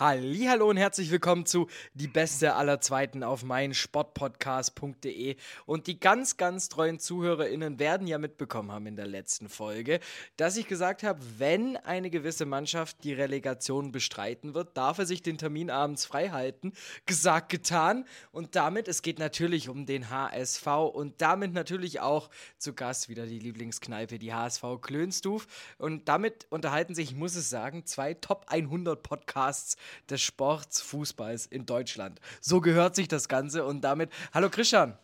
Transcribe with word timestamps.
Hallo 0.00 0.70
und 0.70 0.78
herzlich 0.78 1.10
willkommen 1.10 1.44
zu 1.44 1.68
Die 1.92 2.08
Beste 2.08 2.54
aller 2.54 2.80
Zweiten 2.80 3.22
auf 3.22 3.42
meinsportpodcast.de. 3.42 5.36
Und 5.66 5.88
die 5.88 6.00
ganz, 6.00 6.38
ganz 6.38 6.70
treuen 6.70 6.98
ZuhörerInnen 6.98 7.78
werden 7.78 8.06
ja 8.06 8.16
mitbekommen 8.16 8.72
haben 8.72 8.86
in 8.86 8.96
der 8.96 9.06
letzten 9.06 9.50
Folge, 9.50 10.00
dass 10.38 10.56
ich 10.56 10.66
gesagt 10.66 11.02
habe, 11.02 11.20
wenn 11.36 11.76
eine 11.76 12.08
gewisse 12.08 12.46
Mannschaft 12.46 13.04
die 13.04 13.12
Relegation 13.12 13.92
bestreiten 13.92 14.54
wird, 14.54 14.74
darf 14.74 14.96
er 14.96 15.04
sich 15.04 15.20
den 15.20 15.36
Termin 15.36 15.68
abends 15.68 16.06
frei 16.06 16.30
halten. 16.30 16.72
Gesagt, 17.04 17.50
getan. 17.50 18.06
Und 18.32 18.56
damit, 18.56 18.88
es 18.88 19.02
geht 19.02 19.18
natürlich 19.18 19.68
um 19.68 19.84
den 19.84 20.08
HSV 20.08 20.66
und 20.94 21.20
damit 21.20 21.52
natürlich 21.52 22.00
auch 22.00 22.30
zu 22.56 22.72
Gast 22.72 23.10
wieder 23.10 23.26
die 23.26 23.38
Lieblingskneipe, 23.38 24.18
die 24.18 24.32
HSV 24.32 24.64
Klönstuf. 24.80 25.46
Und 25.76 26.08
damit 26.08 26.46
unterhalten 26.48 26.94
sich, 26.94 27.10
ich 27.10 27.16
muss 27.16 27.36
es 27.36 27.50
sagen, 27.50 27.84
zwei 27.84 28.14
Top 28.14 28.46
100 28.48 29.02
Podcasts 29.02 29.76
des 30.08 30.20
Sports 30.20 30.80
Fußballs 30.82 31.46
in 31.46 31.66
Deutschland. 31.66 32.20
So 32.40 32.60
gehört 32.60 32.94
sich 32.94 33.08
das 33.08 33.28
Ganze 33.28 33.64
und 33.64 33.82
damit, 33.82 34.10
hallo 34.32 34.50
Christian. 34.50 34.98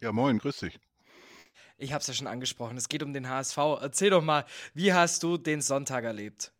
Ja, 0.00 0.12
moin, 0.12 0.38
grüß 0.38 0.58
dich. 0.58 0.78
Ich 1.76 1.92
habe 1.92 2.00
es 2.00 2.06
ja 2.06 2.14
schon 2.14 2.26
angesprochen, 2.26 2.76
es 2.76 2.88
geht 2.88 3.02
um 3.02 3.12
den 3.12 3.28
HSV. 3.28 3.58
Erzähl 3.80 4.10
doch 4.10 4.22
mal, 4.22 4.44
wie 4.74 4.92
hast 4.92 5.22
du 5.22 5.36
den 5.36 5.60
Sonntag 5.60 6.04
erlebt? 6.04 6.52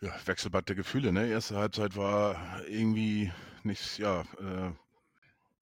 Ja, 0.00 0.14
Wechselbad 0.26 0.68
der 0.68 0.76
Gefühle, 0.76 1.12
ne? 1.12 1.28
Erste 1.28 1.56
Halbzeit 1.56 1.96
war 1.96 2.62
irgendwie 2.68 3.32
nichts, 3.62 3.96
ja, 3.96 4.20
äh, 4.38 4.72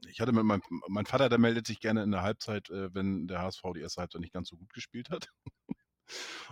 ich 0.08 0.20
hatte 0.20 0.32
mit 0.32 0.44
meinem 0.44 0.62
mein 0.88 1.06
Vater, 1.06 1.28
der 1.28 1.38
meldet 1.38 1.66
sich 1.66 1.80
gerne 1.80 2.02
in 2.02 2.10
der 2.10 2.22
Halbzeit, 2.22 2.70
äh, 2.70 2.92
wenn 2.94 3.28
der 3.28 3.40
HSV 3.40 3.62
die 3.74 3.80
erste 3.80 4.00
Halbzeit 4.00 4.20
nicht 4.20 4.32
ganz 4.32 4.48
so 4.48 4.56
gut 4.56 4.72
gespielt 4.72 5.10
hat. 5.10 5.28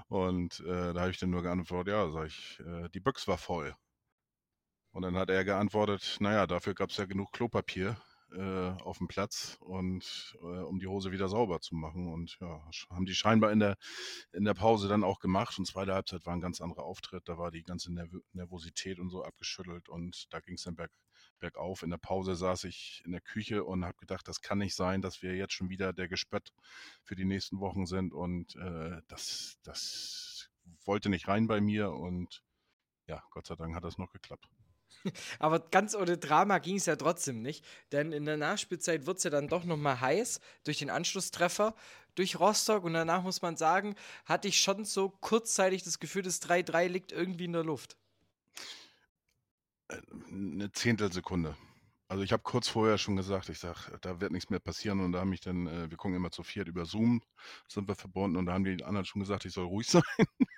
Und 0.08 0.61
äh, 0.61 0.92
da 0.92 1.00
habe 1.00 1.11
ich 1.11 1.19
dann 1.19 1.30
nur 1.30 1.42
geantwortet, 1.42 1.92
ja, 1.92 2.11
sag 2.11 2.27
ich, 2.27 2.61
äh, 2.61 2.89
die 2.91 3.00
Büchs 3.00 3.28
war 3.28 3.39
voll. 3.39 3.75
Und 4.92 5.03
dann 5.03 5.16
hat 5.16 5.30
er 5.30 5.44
geantwortet, 5.44 6.16
naja, 6.20 6.47
dafür 6.47 6.75
gab 6.75 6.91
es 6.91 6.97
ja 6.97 7.05
genug 7.05 7.33
Klopapier 7.33 7.97
äh, 8.33 8.70
auf 8.83 8.98
dem 8.98 9.08
Platz 9.08 9.56
und 9.61 10.36
äh, 10.41 10.61
um 10.62 10.78
die 10.78 10.86
Hose 10.86 11.12
wieder 11.12 11.28
sauber 11.28 11.61
zu 11.61 11.75
machen. 11.75 12.08
Und 12.12 12.38
ja, 12.41 12.61
haben 12.91 13.06
die 13.06 13.14
scheinbar 13.14 13.53
in 13.53 13.61
der, 13.61 13.77
in 14.33 14.44
der 14.44 14.55
Pause 14.55 14.88
dann 14.88 15.05
auch 15.05 15.20
gemacht. 15.20 15.58
Und 15.58 15.66
zweite 15.66 15.94
Halbzeit 15.94 16.27
war 16.27 16.34
ein 16.34 16.41
ganz 16.41 16.61
anderer 16.61 16.84
Auftritt. 16.84 17.28
Da 17.28 17.38
war 17.38 17.50
die 17.50 17.62
ganze 17.62 17.92
Nerv 17.92 18.11
Nervosität 18.33 18.98
und 18.98 19.11
so 19.11 19.22
abgeschüttelt 19.25 19.88
und 19.88 20.27
da 20.33 20.41
ging 20.41 20.55
es 20.55 20.62
dann 20.62 20.77
berg, 20.77 20.91
bergauf. 21.41 21.83
In 21.83 21.91
der 21.91 21.98
Pause 21.98 22.36
saß 22.36 22.64
ich 22.64 23.02
in 23.05 23.12
der 23.12 23.20
Küche 23.20 23.64
und 23.64 23.84
habe 23.84 23.96
gedacht, 23.98 24.28
das 24.28 24.41
kann 24.41 24.58
nicht 24.58 24.77
sein, 24.77 25.02
dass 25.02 25.22
wir 25.22 25.34
jetzt 25.34 25.55
schon 25.55 25.69
wieder 25.69 25.92
der 25.92 26.08
Gespött 26.08 26.52
für 27.02 27.16
die 27.16 27.24
nächsten 27.24 27.60
Wochen 27.60 27.86
sind. 27.86 28.12
Und 28.12 28.55
äh, 28.56 29.00
das, 29.08 29.58
das 29.62 30.50
wollte 30.84 31.08
nicht 31.08 31.28
rein 31.28 31.47
bei 31.47 31.60
mir. 31.60 31.91
Und 31.92 32.42
ja, 33.06 33.22
Gott 33.30 33.47
sei 33.47 33.56
Dank 33.56 33.74
hat 33.74 33.84
das 33.84 33.98
noch 33.98 34.12
geklappt. 34.12 34.48
Aber 35.38 35.60
ganz 35.60 35.94
ohne 35.94 36.19
Drama 36.19 36.58
ging 36.58 36.77
es 36.77 36.86
ja 36.86 36.97
trotzdem 36.97 37.42
nicht, 37.42 37.64
denn 37.92 38.12
in 38.12 38.25
der 38.25 38.36
Nachspielzeit 38.36 39.06
wird 39.06 39.19
es 39.19 39.25
ja 39.25 39.30
dann 39.30 39.48
doch 39.48 39.64
nochmal 39.64 40.00
heiß 40.00 40.41
durch 40.64 40.78
den 40.78 40.91
Anschlusstreffer 40.91 41.75
durch 42.14 42.38
Rostock 42.38 42.84
und 42.84 42.92
danach 42.92 43.22
muss 43.22 43.42
man 43.42 43.56
sagen, 43.56 43.94
hatte 44.25 44.48
ich 44.48 44.60
schon 44.60 44.84
so 44.84 45.08
kurzzeitig 45.08 45.84
das 45.84 45.98
Gefühl, 45.98 46.22
das 46.22 46.42
3-3 46.42 46.88
liegt 46.88 47.12
irgendwie 47.12 47.44
in 47.44 47.52
der 47.52 47.64
Luft. 47.64 47.97
Eine 50.28 50.70
Zehntelsekunde. 50.72 51.56
Also 52.08 52.24
ich 52.24 52.33
habe 52.33 52.42
kurz 52.42 52.66
vorher 52.66 52.98
schon 52.98 53.14
gesagt, 53.14 53.48
ich 53.50 53.60
sage, 53.60 53.97
da 54.00 54.20
wird 54.20 54.32
nichts 54.32 54.50
mehr 54.50 54.58
passieren 54.58 54.98
und 55.00 55.12
da 55.12 55.20
haben 55.20 55.30
mich 55.30 55.42
dann, 55.42 55.69
äh, 55.69 55.91
wir 55.91 55.97
gucken 55.97 56.16
immer 56.16 56.32
zu 56.32 56.42
viert 56.42 56.66
über 56.66 56.84
Zoom, 56.84 57.22
sind 57.69 57.87
wir 57.87 57.94
verbunden 57.94 58.37
und 58.37 58.47
da 58.47 58.53
haben 58.53 58.64
die 58.64 58.82
anderen 58.82 59.06
schon 59.06 59.20
gesagt, 59.20 59.44
ich 59.44 59.53
soll 59.53 59.66
ruhig 59.66 59.87
sein. 59.91 60.03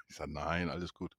Ich 0.09 0.17
sage, 0.17 0.33
nein, 0.33 0.71
alles 0.71 0.95
gut. 0.95 1.15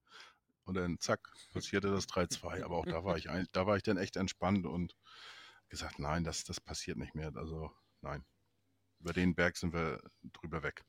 Und 0.65 0.75
dann 0.75 0.99
zack, 0.99 1.19
passierte 1.51 1.91
das 1.91 2.07
3-2. 2.07 2.63
Aber 2.63 2.77
auch 2.77 2.85
da 2.85 3.03
war 3.03 3.17
ich 3.17 3.29
ein, 3.29 3.47
da 3.51 3.67
war 3.67 3.75
ich 3.77 3.83
dann 3.83 3.97
echt 3.97 4.15
entspannt 4.15 4.65
und 4.65 4.95
gesagt, 5.69 5.99
nein, 5.99 6.23
das, 6.23 6.43
das 6.43 6.61
passiert 6.61 6.97
nicht 6.97 7.15
mehr. 7.15 7.31
Also 7.35 7.71
nein. 8.01 8.25
Über 8.99 9.13
den 9.13 9.35
Berg 9.35 9.57
sind 9.57 9.73
wir 9.73 10.01
drüber 10.23 10.63
weg. 10.63 10.83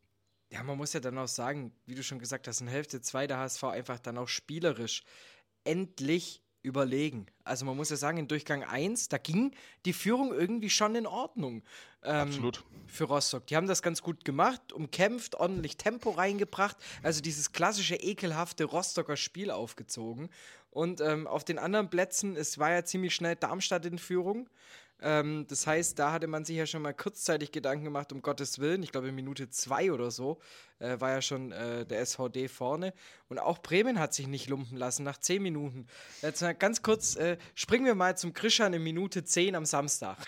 Ja, 0.50 0.62
man 0.62 0.78
muss 0.78 0.92
ja 0.92 1.00
dann 1.00 1.18
auch 1.18 1.28
sagen, 1.28 1.74
wie 1.84 1.94
du 1.96 2.02
schon 2.02 2.18
gesagt 2.18 2.46
hast, 2.46 2.60
in 2.60 2.68
Hälfte 2.68 3.00
2 3.00 3.26
der 3.26 3.38
HSV 3.38 3.64
einfach 3.64 3.98
dann 3.98 4.18
auch 4.18 4.28
spielerisch 4.28 5.02
endlich 5.64 6.43
überlegen. 6.64 7.26
Also 7.44 7.64
man 7.66 7.76
muss 7.76 7.90
ja 7.90 7.96
sagen, 7.96 8.18
in 8.18 8.26
Durchgang 8.26 8.64
1, 8.64 9.10
da 9.10 9.18
ging 9.18 9.52
die 9.84 9.92
Führung 9.92 10.32
irgendwie 10.32 10.70
schon 10.70 10.94
in 10.94 11.06
Ordnung. 11.06 11.62
Ähm, 12.02 12.28
Absolut. 12.28 12.64
Für 12.86 13.04
Rostock. 13.04 13.46
Die 13.46 13.56
haben 13.56 13.66
das 13.66 13.82
ganz 13.82 14.02
gut 14.02 14.24
gemacht, 14.24 14.72
umkämpft, 14.72 15.36
ordentlich 15.36 15.76
Tempo 15.76 16.10
reingebracht. 16.10 16.76
Also 17.02 17.20
dieses 17.20 17.52
klassische, 17.52 17.96
ekelhafte 17.96 18.64
Rostocker 18.64 19.16
Spiel 19.16 19.50
aufgezogen. 19.50 20.30
Und 20.70 21.00
ähm, 21.00 21.26
auf 21.26 21.44
den 21.44 21.58
anderen 21.58 21.88
Plätzen, 21.90 22.34
es 22.34 22.58
war 22.58 22.72
ja 22.72 22.84
ziemlich 22.84 23.14
schnell 23.14 23.36
Darmstadt 23.36 23.86
in 23.86 23.98
Führung. 23.98 24.48
Ähm, 25.00 25.46
das 25.48 25.66
heißt, 25.66 25.98
da 25.98 26.12
hatte 26.12 26.26
man 26.26 26.44
sich 26.44 26.56
ja 26.56 26.66
schon 26.66 26.82
mal 26.82 26.94
kurzzeitig 26.94 27.52
Gedanken 27.52 27.84
gemacht, 27.84 28.12
um 28.12 28.22
Gottes 28.22 28.58
Willen. 28.58 28.82
Ich 28.82 28.92
glaube, 28.92 29.08
in 29.08 29.14
Minute 29.14 29.50
zwei 29.50 29.92
oder 29.92 30.10
so 30.10 30.40
äh, 30.78 31.00
war 31.00 31.10
ja 31.10 31.22
schon 31.22 31.52
äh, 31.52 31.84
der 31.84 32.00
SVD 32.00 32.48
vorne. 32.48 32.94
Und 33.28 33.38
auch 33.38 33.58
Bremen 33.58 33.98
hat 33.98 34.14
sich 34.14 34.26
nicht 34.26 34.48
lumpen 34.48 34.76
lassen 34.76 35.02
nach 35.02 35.18
zehn 35.18 35.42
Minuten. 35.42 35.86
Jetzt 36.22 36.42
mal 36.42 36.54
ganz 36.54 36.82
kurz, 36.82 37.16
äh, 37.16 37.38
springen 37.54 37.86
wir 37.86 37.94
mal 37.94 38.16
zum 38.16 38.32
Krishan 38.32 38.72
in 38.72 38.82
Minute 38.82 39.24
zehn 39.24 39.54
am 39.56 39.66
Samstag. 39.66 40.18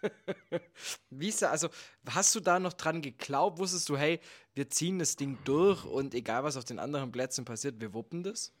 Wie 1.10 1.28
ist 1.28 1.42
da, 1.42 1.50
also, 1.50 1.68
hast 2.08 2.34
du 2.34 2.40
da 2.40 2.58
noch 2.58 2.72
dran 2.72 3.02
geglaubt? 3.02 3.58
Wusstest 3.58 3.88
du, 3.88 3.96
hey, 3.96 4.20
wir 4.54 4.68
ziehen 4.70 4.98
das 4.98 5.16
Ding 5.16 5.38
durch 5.44 5.84
und 5.84 6.14
egal 6.14 6.44
was 6.44 6.56
auf 6.56 6.64
den 6.64 6.78
anderen 6.78 7.12
Plätzen 7.12 7.44
passiert, 7.44 7.80
wir 7.80 7.94
wuppen 7.94 8.22
das? 8.22 8.52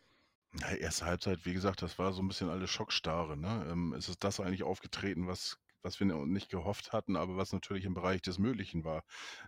Ja, 0.52 0.68
erste 0.72 1.06
Halbzeit, 1.06 1.44
wie 1.46 1.52
gesagt, 1.52 1.80
das 1.82 1.98
war 1.98 2.12
so 2.12 2.22
ein 2.22 2.28
bisschen 2.28 2.50
alles 2.50 2.70
Schockstarre. 2.70 3.36
Ne? 3.36 3.66
Ähm, 3.70 3.92
es 3.94 4.08
ist 4.08 4.24
das 4.24 4.40
eigentlich 4.40 4.64
aufgetreten, 4.64 5.28
was, 5.28 5.58
was 5.82 6.00
wir 6.00 6.06
nicht 6.26 6.50
gehofft 6.50 6.92
hatten, 6.92 7.16
aber 7.16 7.36
was 7.36 7.52
natürlich 7.52 7.84
im 7.84 7.94
Bereich 7.94 8.20
des 8.22 8.38
Möglichen 8.38 8.84
war. 8.84 9.04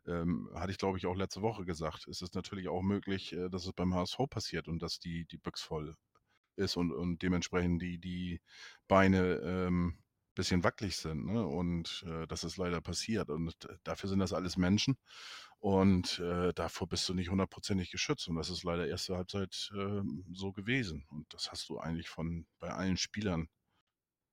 Ähm, 0.07 0.49
hatte 0.55 0.71
ich, 0.71 0.79
glaube 0.79 0.99
ich, 0.99 1.07
auch 1.07 1.17
letzte 1.17 1.43
Woche 1.43 1.65
gesagt. 1.65 2.07
Es 2.07 2.23
ist 2.23 2.35
natürlich 2.37 2.69
auch 2.69 2.83
möglich, 2.83 3.33
äh, 3.33 3.49
dass 3.49 3.67
es 3.67 3.73
beim 3.73 3.95
HSV 3.95 4.19
passiert 4.31 4.69
und 4.69 4.81
dass 4.81 5.01
die, 5.01 5.25
die 5.27 5.39
Büchs 5.39 5.63
voll 5.63 5.97
ist 6.57 6.77
und, 6.77 6.93
und 6.93 7.23
dementsprechend 7.23 7.83
die, 7.83 7.99
die 7.99 8.41
Beine 8.89 9.37
ähm, 9.45 9.99
bisschen 10.35 10.65
wackelig 10.65 10.97
sind. 10.97 11.27
Ne? 11.27 11.47
Und 11.47 12.05
äh, 12.07 12.27
das 12.27 12.45
ist 12.45 12.57
leider 12.57 12.81
passiert. 12.81 13.29
Und 13.31 13.55
dafür 13.85 14.09
sind 14.09 14.21
das 14.21 14.33
alles 14.33 14.57
Menschen. 14.57 14.97
Und 15.63 16.19
äh, 16.19 16.53
davor 16.55 16.89
bist 16.89 17.09
du 17.09 17.15
nicht 17.15 17.31
hundertprozentig 17.31 17.93
geschützt. 17.93 18.27
Und 18.27 18.35
das 18.35 18.51
ist 18.51 18.65
leider 18.65 18.89
erste 18.89 19.15
Halbzeit 19.15 19.71
äh, 19.73 20.03
so 20.33 20.51
gewesen. 20.51 21.07
Und 21.09 21.33
das 21.33 21.53
hast 21.53 21.69
du 21.69 21.79
eigentlich 21.79 22.09
von 22.09 22.49
bei 22.59 22.71
allen 22.71 22.97
Spielern 22.97 23.49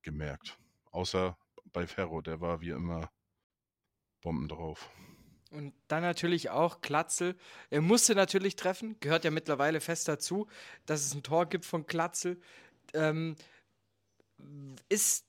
gemerkt. 0.01 0.57
Außer 0.89 1.37
bei 1.65 1.85
Ferro, 1.85 2.21
der 2.21 2.41
war 2.41 2.61
wie 2.61 2.71
immer 2.71 3.11
Bomben 4.21 4.47
drauf. 4.47 4.89
Und 5.51 5.75
dann 5.87 6.01
natürlich 6.01 6.49
auch 6.49 6.81
Klatzel. 6.81 7.35
Er 7.69 7.81
musste 7.81 8.15
natürlich 8.15 8.55
treffen, 8.55 8.99
gehört 8.99 9.23
ja 9.23 9.29
mittlerweile 9.29 9.81
fest 9.81 10.07
dazu, 10.07 10.47
dass 10.87 11.05
es 11.05 11.13
ein 11.13 11.21
Tor 11.21 11.45
gibt 11.45 11.65
von 11.65 11.85
Klatzel. 11.85 12.41
Ähm, 12.95 13.35
ist 14.89 15.28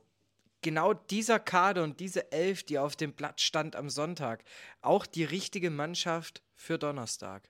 genau 0.63 0.95
dieser 0.95 1.39
Kader 1.39 1.85
und 1.85 2.01
diese 2.01 2.33
Elf, 2.33 2.63
die 2.63 2.79
auf 2.79 2.97
dem 2.97 3.13
Blatt 3.13 3.41
stand 3.41 3.77
am 3.77 3.91
Sonntag, 3.91 4.45
auch 4.81 5.07
die 5.07 5.25
richtige 5.25 5.71
Mannschaft 5.71 6.43
für 6.55 6.79
Donnerstag? 6.79 7.49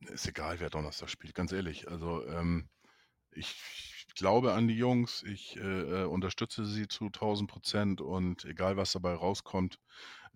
Ist 0.00 0.28
egal, 0.28 0.60
wer 0.60 0.70
Donnerstag 0.70 1.08
spielt, 1.08 1.34
ganz 1.34 1.52
ehrlich. 1.52 1.88
Also 1.88 2.26
ähm, 2.26 2.68
ich 3.30 4.06
glaube 4.14 4.52
an 4.52 4.68
die 4.68 4.76
Jungs, 4.76 5.22
ich 5.22 5.56
äh, 5.56 6.02
äh 6.02 6.04
unterstütze 6.04 6.66
sie 6.66 6.86
zu 6.88 7.06
1000 7.06 7.50
Prozent 7.50 8.00
und 8.00 8.44
egal 8.44 8.76
was 8.76 8.92
dabei 8.92 9.14
rauskommt, 9.14 9.78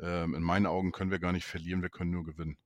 äh, 0.00 0.24
in 0.24 0.42
meinen 0.42 0.66
Augen 0.66 0.92
können 0.92 1.10
wir 1.10 1.18
gar 1.18 1.32
nicht 1.32 1.46
verlieren, 1.46 1.82
wir 1.82 1.90
können 1.90 2.10
nur 2.10 2.24
gewinnen 2.24 2.56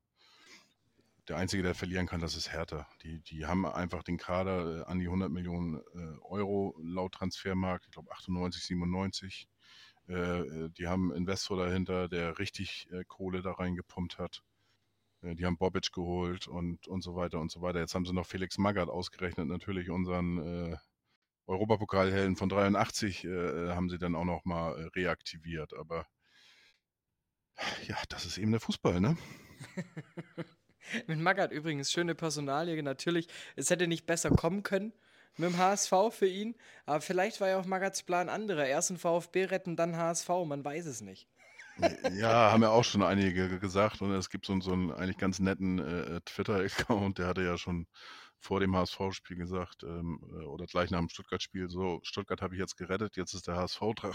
der 1.28 1.36
Einzige, 1.36 1.62
der 1.62 1.74
verlieren 1.74 2.06
kann, 2.06 2.20
das 2.20 2.36
ist 2.36 2.52
Hertha. 2.52 2.86
Die, 3.02 3.20
die 3.20 3.46
haben 3.46 3.64
einfach 3.64 4.02
den 4.02 4.18
Kader 4.18 4.80
äh, 4.80 4.84
an 4.84 4.98
die 4.98 5.06
100 5.06 5.30
Millionen 5.30 5.76
äh, 5.94 6.18
Euro 6.22 6.76
laut 6.82 7.14
Transfermarkt, 7.14 7.86
ich 7.86 7.92
glaube 7.92 8.10
98, 8.10 8.64
97. 8.64 9.48
Äh, 10.08 10.14
äh, 10.14 10.70
die 10.70 10.88
haben 10.88 11.12
Investor 11.14 11.64
dahinter, 11.64 12.08
der 12.08 12.38
richtig 12.38 12.88
äh, 12.90 13.04
Kohle 13.06 13.42
da 13.42 13.52
reingepumpt 13.52 14.18
hat. 14.18 14.42
Äh, 15.22 15.36
die 15.36 15.46
haben 15.46 15.58
Bobic 15.58 15.92
geholt 15.92 16.48
und, 16.48 16.88
und 16.88 17.02
so 17.02 17.14
weiter 17.14 17.38
und 17.40 17.52
so 17.52 17.62
weiter. 17.62 17.78
Jetzt 17.78 17.94
haben 17.94 18.04
sie 18.04 18.12
noch 18.12 18.26
Felix 18.26 18.58
Magath 18.58 18.88
ausgerechnet, 18.88 19.46
natürlich 19.46 19.90
unseren 19.90 20.78
Europapokalhelden 21.46 22.36
von 22.36 22.48
83 22.48 23.24
haben 23.24 23.88
sie 23.90 23.98
dann 23.98 24.14
auch 24.14 24.24
noch 24.24 24.44
mal 24.44 24.72
reaktiviert. 24.94 25.74
Aber 25.74 26.06
ja, 27.86 27.96
das 28.08 28.26
ist 28.26 28.38
eben 28.38 28.52
der 28.52 28.60
Fußball, 28.60 29.00
ne? 29.00 29.16
Mit 31.06 31.18
Magath 31.18 31.52
übrigens, 31.52 31.92
schöne 31.92 32.14
Personalie, 32.14 32.82
natürlich. 32.82 33.28
Es 33.56 33.70
hätte 33.70 33.86
nicht 33.86 34.06
besser 34.06 34.30
kommen 34.30 34.62
können. 34.62 34.92
mit 35.36 35.50
dem 35.50 35.58
HSV 35.58 35.92
für 36.10 36.26
ihn. 36.26 36.54
Aber 36.86 37.00
vielleicht 37.00 37.40
war 37.40 37.48
ja 37.48 37.58
auch 37.58 37.66
Magats 37.66 38.02
Plan 38.02 38.28
anderer. 38.28 38.66
Erst 38.66 38.90
den 38.90 38.98
VfB 38.98 39.44
retten, 39.46 39.76
dann 39.76 39.96
HSV. 39.96 40.28
Man 40.46 40.64
weiß 40.64 40.86
es 40.86 41.00
nicht. 41.00 41.28
Ja, 42.12 42.52
haben 42.52 42.62
ja 42.62 42.68
auch 42.70 42.84
schon 42.84 43.02
einige 43.02 43.58
gesagt. 43.58 44.02
Und 44.02 44.12
es 44.12 44.28
gibt 44.28 44.46
so, 44.46 44.60
so 44.60 44.72
einen 44.72 44.92
eigentlich 44.92 45.16
ganz 45.16 45.38
netten 45.38 45.78
äh, 45.78 46.20
Twitter-Account, 46.20 47.18
der 47.18 47.26
hatte 47.26 47.42
ja 47.42 47.56
schon 47.56 47.86
vor 48.38 48.60
dem 48.60 48.76
HSV-Spiel 48.76 49.36
gesagt, 49.36 49.84
ähm, 49.84 50.20
äh, 50.32 50.44
oder 50.44 50.66
gleich 50.66 50.90
nach 50.90 50.98
dem 50.98 51.08
Stuttgart-Spiel, 51.08 51.70
so, 51.70 52.00
Stuttgart 52.02 52.42
habe 52.42 52.54
ich 52.54 52.60
jetzt 52.60 52.76
gerettet, 52.76 53.16
jetzt 53.16 53.34
ist 53.34 53.46
der 53.46 53.56
HSV 53.56 53.80
dran. 53.96 54.14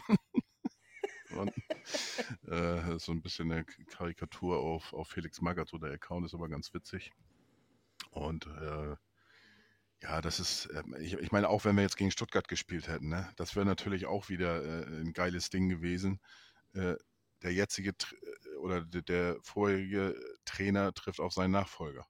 Und, 1.38 1.54
äh, 2.48 3.00
so 3.00 3.12
ein 3.12 3.22
bisschen 3.22 3.52
eine 3.52 3.64
Karikatur 3.64 4.60
auf, 4.60 4.94
auf 4.94 5.10
Felix 5.10 5.42
Magath, 5.42 5.70
so 5.70 5.78
der 5.78 5.92
Account 5.92 6.26
ist 6.26 6.34
aber 6.34 6.50
ganz 6.50 6.74
witzig. 6.74 7.12
Und 8.12 8.48
äh, 8.48 8.96
ja, 10.02 10.22
das 10.22 10.40
ist, 10.40 10.68
äh, 10.68 10.84
ich, 11.00 11.14
ich, 11.14 11.32
meine, 11.32 11.50
auch 11.50 11.66
wenn 11.66 11.76
wir 11.76 11.84
jetzt 11.84 11.98
gegen 11.98 12.12
Stuttgart 12.12 12.48
gespielt 12.48 12.88
hätten, 12.88 13.10
ne, 13.10 13.30
das 13.36 13.56
wäre 13.56 13.66
natürlich 13.66 14.06
auch 14.06 14.30
wieder 14.30 14.64
äh, 14.64 15.02
ein 15.02 15.14
geiles 15.14 15.50
Ding 15.50 15.70
gewesen. 15.70 16.20
Äh, 16.74 16.96
der 17.44 17.54
jetzige 17.54 17.90
äh, 17.92 18.56
oder 18.58 18.82
der, 18.82 19.02
der, 19.02 19.38
vorherige 19.42 20.16
Trainer 20.46 20.94
trifft 20.94 21.20
auf 21.20 21.34
seinen 21.34 21.52
Nachfolger 21.52 22.06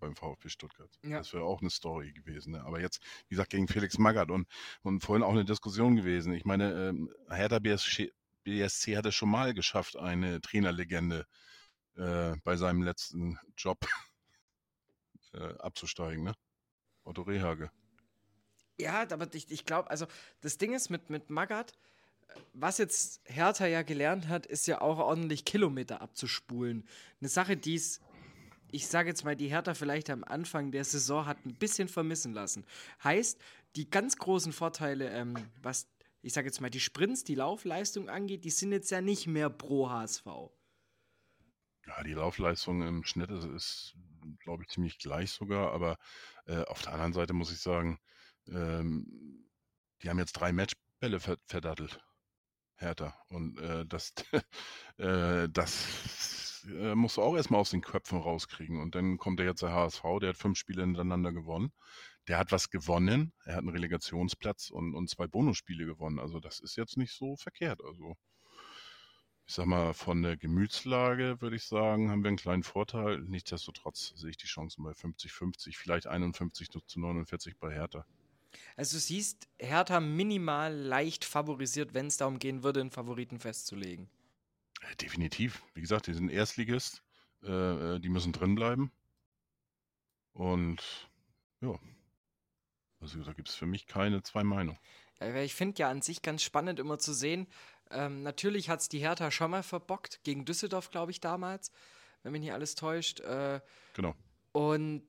beim 0.00 0.16
VfB 0.16 0.48
Stuttgart. 0.48 0.90
Ja. 1.02 1.18
Das 1.18 1.32
wäre 1.32 1.44
auch 1.44 1.60
eine 1.60 1.70
Story 1.70 2.12
gewesen. 2.12 2.52
Ne? 2.52 2.64
Aber 2.64 2.80
jetzt, 2.80 3.00
wie 3.28 3.34
gesagt, 3.34 3.50
gegen 3.50 3.68
Felix 3.68 3.98
Magath 3.98 4.30
und, 4.30 4.48
und 4.82 5.00
vorhin 5.00 5.22
auch 5.22 5.30
eine 5.30 5.44
Diskussion 5.44 5.94
gewesen. 5.94 6.32
Ich 6.32 6.44
meine, 6.44 6.88
ähm, 6.88 7.12
Hertha 7.30 7.60
BSC, 7.60 8.12
BSC 8.46 8.96
hat 8.96 9.06
es 9.06 9.14
schon 9.14 9.28
mal 9.28 9.52
geschafft, 9.54 9.96
eine 9.96 10.40
Trainerlegende 10.40 11.26
äh, 11.96 12.36
bei 12.44 12.56
seinem 12.56 12.82
letzten 12.82 13.38
Job 13.56 13.84
äh, 15.34 15.58
abzusteigen, 15.58 16.24
ne? 16.24 16.34
Otto 17.02 17.22
Rehage. 17.22 17.70
Ja, 18.78 19.02
aber 19.10 19.32
ich, 19.34 19.50
ich 19.50 19.64
glaube, 19.64 19.90
also 19.90 20.06
das 20.42 20.58
Ding 20.58 20.74
ist 20.74 20.90
mit, 20.90 21.10
mit 21.10 21.28
Magath, 21.28 21.72
was 22.52 22.78
jetzt 22.78 23.20
Hertha 23.24 23.66
ja 23.66 23.82
gelernt 23.82 24.28
hat, 24.28 24.46
ist 24.46 24.66
ja 24.66 24.80
auch 24.80 24.98
ordentlich 24.98 25.44
Kilometer 25.44 26.00
abzuspulen. 26.00 26.86
Eine 27.20 27.28
Sache, 27.28 27.56
die 27.56 27.74
es, 27.74 28.00
ich 28.70 28.86
sage 28.86 29.08
jetzt 29.08 29.24
mal, 29.24 29.36
die 29.36 29.48
Hertha 29.48 29.74
vielleicht 29.74 30.10
am 30.10 30.22
Anfang 30.22 30.70
der 30.70 30.84
Saison 30.84 31.26
hat 31.26 31.44
ein 31.46 31.54
bisschen 31.54 31.88
vermissen 31.88 32.32
lassen. 32.32 32.64
Heißt, 33.02 33.40
die 33.74 33.88
ganz 33.88 34.16
großen 34.16 34.52
Vorteile, 34.52 35.10
ähm, 35.10 35.34
was 35.62 35.88
ich 36.26 36.32
sage 36.32 36.48
jetzt 36.48 36.60
mal, 36.60 36.70
die 36.70 36.80
Sprints, 36.80 37.22
die 37.22 37.36
Laufleistung 37.36 38.08
angeht, 38.08 38.44
die 38.44 38.50
sind 38.50 38.72
jetzt 38.72 38.90
ja 38.90 39.00
nicht 39.00 39.28
mehr 39.28 39.48
pro 39.48 39.88
HSV. 39.88 40.26
Ja, 41.86 42.02
die 42.02 42.14
Laufleistung 42.14 42.82
im 42.82 43.04
Schnitt 43.04 43.30
ist, 43.30 43.44
ist 43.44 43.96
glaube 44.40 44.64
ich, 44.64 44.68
ziemlich 44.68 44.98
gleich 44.98 45.30
sogar, 45.30 45.72
aber 45.72 45.98
äh, 46.46 46.64
auf 46.64 46.82
der 46.82 46.94
anderen 46.94 47.12
Seite 47.12 47.32
muss 47.32 47.52
ich 47.52 47.60
sagen, 47.60 48.00
ähm, 48.48 49.46
die 50.02 50.10
haben 50.10 50.18
jetzt 50.18 50.32
drei 50.32 50.52
Matchbälle 50.52 51.20
verdattelt. 51.20 52.00
Hertha. 52.74 53.14
Und 53.28 53.60
äh, 53.60 53.86
das, 53.86 54.12
äh, 54.98 55.48
das 55.48 56.66
äh, 56.68 56.96
musst 56.96 57.18
du 57.18 57.22
auch 57.22 57.36
erstmal 57.36 57.60
aus 57.60 57.70
den 57.70 57.82
Köpfen 57.82 58.18
rauskriegen. 58.18 58.80
Und 58.80 58.96
dann 58.96 59.16
kommt 59.16 59.38
der 59.38 59.46
jetzt 59.46 59.62
der 59.62 59.72
HSV, 59.72 60.02
der 60.20 60.30
hat 60.30 60.36
fünf 60.36 60.58
Spiele 60.58 60.82
hintereinander 60.82 61.32
gewonnen 61.32 61.72
der 62.28 62.38
hat 62.38 62.52
was 62.52 62.70
gewonnen. 62.70 63.32
Er 63.44 63.54
hat 63.54 63.60
einen 63.60 63.68
Relegationsplatz 63.68 64.70
und, 64.70 64.94
und 64.94 65.08
zwei 65.08 65.26
Bonusspiele 65.26 65.86
gewonnen. 65.86 66.18
Also 66.18 66.40
das 66.40 66.60
ist 66.60 66.76
jetzt 66.76 66.96
nicht 66.96 67.12
so 67.12 67.36
verkehrt. 67.36 67.82
Also 67.84 68.16
ich 69.48 69.54
sag 69.54 69.66
mal, 69.66 69.94
von 69.94 70.22
der 70.22 70.36
Gemütslage 70.36 71.40
würde 71.40 71.54
ich 71.54 71.64
sagen, 71.64 72.10
haben 72.10 72.24
wir 72.24 72.28
einen 72.28 72.36
kleinen 72.36 72.64
Vorteil. 72.64 73.20
Nichtsdestotrotz 73.20 74.12
sehe 74.16 74.30
ich 74.30 74.36
die 74.36 74.48
Chancen 74.48 74.82
bei 74.82 74.90
50-50, 74.90 75.76
vielleicht 75.76 76.08
51 76.08 76.68
zu 76.68 77.00
49 77.00 77.56
bei 77.58 77.72
Hertha. 77.72 78.04
Also 78.76 78.96
du 78.96 79.00
siehst 79.00 79.48
Hertha 79.58 80.00
minimal 80.00 80.74
leicht 80.74 81.24
favorisiert, 81.24 81.94
wenn 81.94 82.06
es 82.06 82.16
darum 82.16 82.40
gehen 82.40 82.64
würde, 82.64 82.80
einen 82.80 82.90
Favoriten 82.90 83.38
festzulegen. 83.38 84.10
Äh, 84.80 84.96
definitiv. 84.96 85.62
Wie 85.74 85.80
gesagt, 85.80 86.08
die 86.08 86.14
sind 86.14 86.30
Erstligist. 86.30 87.04
Äh, 87.42 87.50
äh, 87.96 88.00
die 88.00 88.08
müssen 88.08 88.32
drin 88.32 88.56
bleiben. 88.56 88.90
Und 90.32 91.08
ja, 91.60 91.78
also 93.14 93.22
da 93.22 93.32
gibt 93.32 93.48
es 93.48 93.54
für 93.54 93.66
mich 93.66 93.86
keine 93.86 94.22
zwei 94.22 94.42
Meinungen. 94.42 94.78
Ja, 95.20 95.34
ich 95.36 95.54
finde 95.54 95.78
ja 95.78 95.90
an 95.90 96.02
sich 96.02 96.22
ganz 96.22 96.42
spannend 96.42 96.80
immer 96.80 96.98
zu 96.98 97.14
sehen. 97.14 97.46
Ähm, 97.90 98.22
natürlich 98.22 98.68
hat 98.68 98.80
es 98.80 98.88
die 98.88 98.98
Hertha 98.98 99.30
schon 99.30 99.50
mal 99.50 99.62
verbockt, 99.62 100.20
gegen 100.24 100.44
Düsseldorf, 100.44 100.90
glaube 100.90 101.12
ich, 101.12 101.20
damals, 101.20 101.70
wenn 102.22 102.32
mich 102.32 102.40
nicht 102.40 102.52
alles 102.52 102.74
täuscht. 102.74 103.20
Äh, 103.20 103.60
genau. 103.94 104.14
Und 104.52 105.02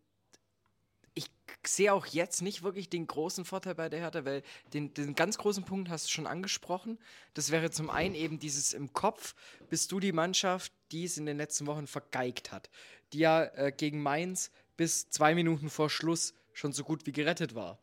ich 1.16 1.32
sehe 1.66 1.92
auch 1.92 2.06
jetzt 2.06 2.42
nicht 2.42 2.62
wirklich 2.62 2.90
den 2.90 3.08
großen 3.08 3.44
Vorteil 3.44 3.74
bei 3.74 3.90
der 3.90 4.00
Hertha, 4.00 4.24
weil 4.24 4.44
den, 4.74 4.94
den 4.94 5.16
ganz 5.16 5.40
großen 5.40 5.64
Punkt 5.64 5.90
hast 5.90 6.06
du 6.06 6.12
schon 6.12 6.28
angesprochen. 6.28 7.00
Das 7.34 7.50
wäre 7.50 7.72
zum 7.72 7.90
einen 7.90 8.14
eben 8.14 8.38
dieses 8.38 8.74
im 8.74 8.94
Kopf, 8.94 9.34
bist 9.70 9.92
du 9.92 10.00
die 10.00 10.12
Mannschaft, 10.12 10.72
die 10.92 11.06
es 11.06 11.18
in 11.18 11.26
den 11.26 11.38
letzten 11.38 11.66
Wochen 11.66 11.88
vergeigt 11.88 12.52
hat. 12.52 12.70
Die 13.14 13.20
ja 13.20 13.46
äh, 13.46 13.74
gegen 13.76 14.04
Mainz 14.04 14.52
bis 14.78 15.10
zwei 15.10 15.34
Minuten 15.34 15.72
vor 15.72 15.90
Schluss 15.90 16.36
schon 16.54 16.72
so 16.72 16.84
gut 16.84 17.08
wie 17.08 17.12
gerettet 17.12 17.56
war. 17.56 17.80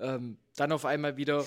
Ähm, 0.00 0.38
dann 0.56 0.72
auf 0.72 0.84
einmal 0.84 1.16
wieder 1.16 1.44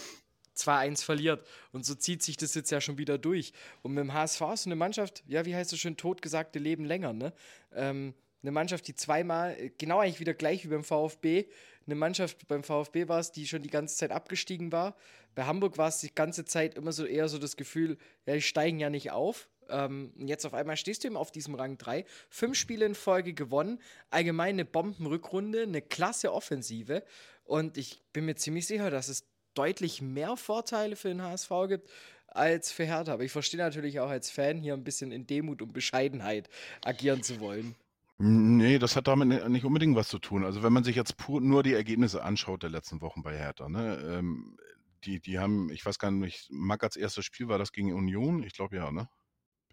2-1 0.55 1.03
verliert. 1.03 1.45
Und 1.71 1.85
so 1.85 1.95
zieht 1.95 2.23
sich 2.23 2.37
das 2.37 2.53
jetzt 2.53 2.71
ja 2.71 2.81
schon 2.81 2.97
wieder 2.97 3.17
durch. 3.17 3.53
Und 3.81 3.93
mit 3.93 4.03
dem 4.03 4.13
HSV 4.13 4.41
ist 4.53 4.65
eine 4.65 4.75
Mannschaft, 4.75 5.23
ja, 5.27 5.45
wie 5.45 5.55
heißt 5.55 5.73
es 5.73 5.79
schön, 5.79 5.97
totgesagte 5.97 6.59
Leben 6.59 6.85
länger, 6.85 7.13
ne? 7.13 7.33
Ähm, 7.73 8.13
eine 8.41 8.51
Mannschaft, 8.51 8.87
die 8.87 8.95
zweimal, 8.95 9.71
genau 9.77 9.99
eigentlich 9.99 10.19
wieder 10.19 10.33
gleich 10.33 10.65
wie 10.65 10.69
beim 10.69 10.83
VfB, 10.83 11.45
eine 11.85 11.95
Mannschaft 11.95 12.47
beim 12.47 12.63
VfB 12.63 13.07
war 13.07 13.19
es, 13.19 13.31
die 13.31 13.47
schon 13.47 13.61
die 13.61 13.69
ganze 13.69 13.95
Zeit 13.95 14.11
abgestiegen 14.11 14.71
war. 14.71 14.95
Bei 15.35 15.45
Hamburg 15.45 15.77
war 15.77 15.87
es 15.87 15.99
die 15.99 16.13
ganze 16.13 16.45
Zeit 16.45 16.75
immer 16.75 16.91
so 16.91 17.05
eher 17.05 17.27
so 17.27 17.37
das 17.37 17.57
Gefühl, 17.57 17.97
ja, 18.25 18.35
die 18.35 18.41
steigen 18.41 18.79
ja 18.79 18.89
nicht 18.89 19.11
auf. 19.11 19.49
Ähm, 19.69 20.13
jetzt 20.17 20.45
auf 20.45 20.53
einmal 20.53 20.77
stehst 20.77 21.03
du 21.03 21.07
eben 21.07 21.17
auf 21.17 21.31
diesem 21.31 21.55
Rang 21.55 21.77
3. 21.77 22.05
Fünf 22.29 22.57
Spiele 22.57 22.85
in 22.85 22.95
Folge 22.95 23.33
gewonnen, 23.33 23.81
allgemein 24.09 24.55
eine 24.55 24.65
Bombenrückrunde, 24.65 25.63
eine 25.63 25.81
klasse 25.81 26.33
Offensive. 26.33 27.03
Und 27.43 27.77
ich 27.77 28.01
bin 28.13 28.25
mir 28.25 28.35
ziemlich 28.35 28.67
sicher, 28.67 28.89
dass 28.89 29.07
es 29.07 29.25
deutlich 29.53 30.01
mehr 30.01 30.37
Vorteile 30.37 30.95
für 30.95 31.09
den 31.09 31.21
HSV 31.21 31.51
gibt 31.67 31.89
als 32.27 32.71
für 32.71 32.85
Hertha. 32.85 33.13
Aber 33.13 33.23
ich 33.23 33.31
verstehe 33.31 33.59
natürlich 33.59 33.99
auch 33.99 34.09
als 34.09 34.29
Fan 34.29 34.57
hier 34.57 34.73
ein 34.73 34.83
bisschen 34.83 35.11
in 35.11 35.27
Demut 35.27 35.61
und 35.61 35.73
Bescheidenheit 35.73 36.49
agieren 36.83 37.23
zu 37.23 37.39
wollen. 37.39 37.75
Nee, 38.17 38.79
das 38.79 38.95
hat 38.95 39.07
damit 39.07 39.49
nicht 39.49 39.65
unbedingt 39.65 39.95
was 39.95 40.07
zu 40.07 40.19
tun. 40.19 40.45
Also 40.45 40.63
wenn 40.63 40.73
man 40.73 40.83
sich 40.83 40.95
jetzt 40.95 41.17
pur 41.17 41.41
nur 41.41 41.63
die 41.63 41.73
Ergebnisse 41.73 42.23
anschaut 42.23 42.63
der 42.63 42.69
letzten 42.69 43.01
Wochen 43.01 43.23
bei 43.23 43.37
Hertha, 43.37 43.67
ne, 43.69 43.97
ähm, 43.97 44.57
die, 45.03 45.19
die 45.19 45.39
haben, 45.39 45.69
ich 45.71 45.85
weiß 45.85 45.99
gar 45.99 46.11
nicht, 46.11 46.47
Mackers 46.49 46.95
erstes 46.95 47.25
Spiel 47.25 47.47
war 47.47 47.57
das 47.57 47.71
gegen 47.71 47.93
Union? 47.93 48.43
Ich 48.43 48.53
glaube 48.53 48.77
ja, 48.77 48.91
ne? 48.91 49.09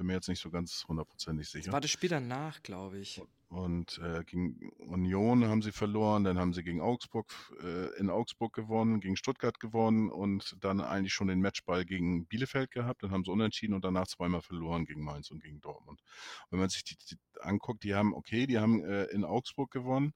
Bin 0.00 0.06
mir 0.06 0.14
jetzt 0.14 0.30
nicht 0.30 0.40
so 0.40 0.48
ganz 0.50 0.86
hundertprozentig 0.88 1.46
sicher. 1.50 1.66
Das 1.66 1.72
war 1.74 1.80
das 1.82 1.90
Spiel 1.90 2.08
danach, 2.08 2.62
glaube 2.62 2.96
ich. 2.96 3.20
Und 3.50 3.98
äh, 3.98 4.24
gegen 4.24 4.70
Union 4.78 5.44
haben 5.44 5.60
sie 5.60 5.72
verloren, 5.72 6.24
dann 6.24 6.38
haben 6.38 6.54
sie 6.54 6.64
gegen 6.64 6.80
Augsburg 6.80 7.30
äh, 7.62 7.94
in 7.98 8.08
Augsburg 8.08 8.54
gewonnen, 8.54 9.00
gegen 9.00 9.18
Stuttgart 9.18 9.60
gewonnen 9.60 10.08
und 10.10 10.56
dann 10.60 10.80
eigentlich 10.80 11.12
schon 11.12 11.26
den 11.26 11.42
Matchball 11.42 11.84
gegen 11.84 12.24
Bielefeld 12.24 12.70
gehabt. 12.70 13.02
Dann 13.02 13.10
haben 13.10 13.24
sie 13.24 13.30
unentschieden 13.30 13.74
und 13.74 13.84
danach 13.84 14.06
zweimal 14.06 14.40
verloren 14.40 14.86
gegen 14.86 15.04
Mainz 15.04 15.30
und 15.30 15.42
gegen 15.42 15.60
Dortmund. 15.60 16.00
Und 16.00 16.52
wenn 16.52 16.60
man 16.60 16.70
sich 16.70 16.82
die, 16.82 16.96
die 16.96 17.18
anguckt, 17.42 17.84
die 17.84 17.94
haben, 17.94 18.14
okay, 18.14 18.46
die 18.46 18.58
haben 18.58 18.82
äh, 18.82 19.04
in 19.08 19.26
Augsburg 19.26 19.70
gewonnen 19.70 20.14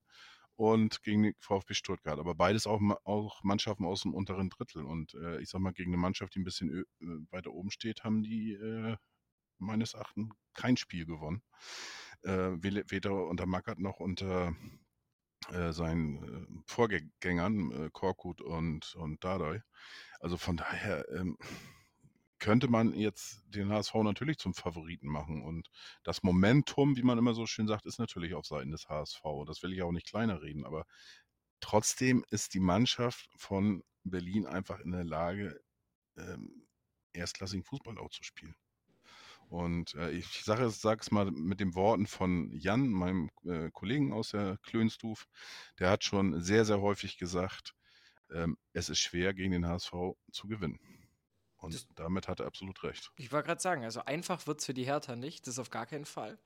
und 0.57 1.03
gegen 1.03 1.35
VfB 1.41 1.75
Stuttgart. 1.75 2.19
Aber 2.19 2.35
beides 2.35 2.67
auch, 2.67 2.81
auch 3.05 3.45
Mannschaften 3.45 3.85
aus 3.85 4.01
dem 4.01 4.15
unteren 4.15 4.49
Drittel. 4.49 4.83
Und 4.83 5.13
äh, 5.13 5.43
ich 5.43 5.51
sag 5.51 5.61
mal, 5.61 5.75
gegen 5.75 5.91
eine 5.91 6.01
Mannschaft, 6.01 6.35
die 6.35 6.41
ein 6.41 6.45
bisschen 6.45 6.87
weiter 7.31 7.53
oben 7.53 7.71
steht, 7.71 8.03
haben 8.03 8.23
die 8.23 8.55
äh, 8.55 8.97
meines 9.65 9.95
Erachtens 9.95 10.31
kein 10.55 10.77
Spiel 10.77 11.07
gewonnen. 11.07 11.43
Äh, 12.23 12.53
weder 12.61 13.27
unter 13.27 13.47
Mackert 13.47 13.79
noch 13.79 14.01
unter 14.01 14.55
äh, 15.51 15.73
seinen 15.73 16.23
äh, 16.23 16.63
Vorgängern, 16.67 17.71
äh, 17.71 17.91
Korkut 17.93 18.41
und, 18.41 18.95
und 18.95 19.23
Dardai. 19.23 19.63
Also 20.21 20.39
von 20.39 20.57
daher 20.57 21.07
ähm, 21.11 21.37
könnte 22.39 22.69
man 22.69 22.95
jetzt 22.95 23.43
den 23.47 23.71
HSV 23.71 23.95
natürlich 23.97 24.39
zum 24.39 24.55
Favoriten 24.55 25.09
machen. 25.09 25.43
Und 25.43 25.71
das 26.03 26.23
Momentum, 26.23 26.97
wie 26.97 27.03
man 27.03 27.19
immer 27.19 27.35
so 27.35 27.47
schön 27.47 27.67
sagt, 27.67 27.87
ist 27.87 27.99
natürlich 27.99 28.35
auf 28.35 28.47
Seiten 28.47 28.71
des 28.71 28.89
HSV. 28.89 29.23
Das 29.47 29.63
will 29.63 29.73
ich 29.73 29.83
auch 29.83 29.93
nicht 29.93 30.07
kleiner 30.07 30.41
reden, 30.43 30.65
aber 30.65 30.87
trotzdem 31.61 32.25
ist 32.31 32.55
die 32.55 32.61
Mannschaft 32.61 33.31
von 33.37 33.83
Berlin 34.03 34.47
einfach 34.47 34.81
in 34.81 34.93
der 34.93 35.05
Lage, 35.05 35.59
ähm, 36.17 36.67
erstklassigen 37.13 37.65
Fußball 37.65 37.99
auch 37.99 38.11
zu 38.11 38.23
spielen. 38.23 38.55
Und 39.49 39.95
äh, 39.95 40.11
ich 40.11 40.43
sage 40.45 40.65
es 40.65 41.11
mal 41.11 41.31
mit 41.31 41.61
den 41.61 41.75
Worten 41.75 42.07
von 42.07 42.51
Jan, 42.53 42.89
meinem 42.89 43.31
äh, 43.45 43.71
Kollegen 43.71 44.13
aus 44.13 44.31
der 44.31 44.59
Klönstuf. 44.63 45.27
Der 45.79 45.91
hat 45.91 46.05
schon 46.05 46.41
sehr, 46.43 46.65
sehr 46.65 46.81
häufig 46.81 47.19
gesagt, 47.19 47.75
ähm, 48.33 48.57
es 48.73 48.89
ist 48.89 48.99
schwer, 49.01 49.35
gegen 49.35 49.53
den 49.53 49.67
HSV 49.67 49.93
zu 50.33 50.49
gewinnen. 50.49 50.79
Und 51.57 51.75
das, 51.75 51.87
damit 51.95 52.29
hat 52.29 52.41
er 52.41 52.47
absolut 52.47 52.83
recht. 52.85 53.11
Ich 53.17 53.33
wollte 53.33 53.47
gerade 53.47 53.61
sagen, 53.61 53.85
also 53.85 54.05
einfach 54.05 54.47
wird 54.47 54.61
es 54.61 54.67
für 54.67 54.75
die 54.75 54.85
Hertha 54.85 55.17
nicht, 55.17 55.47
das 55.47 55.59
auf 55.59 55.71
gar 55.71 55.87
keinen 55.87 56.05
Fall. 56.05 56.39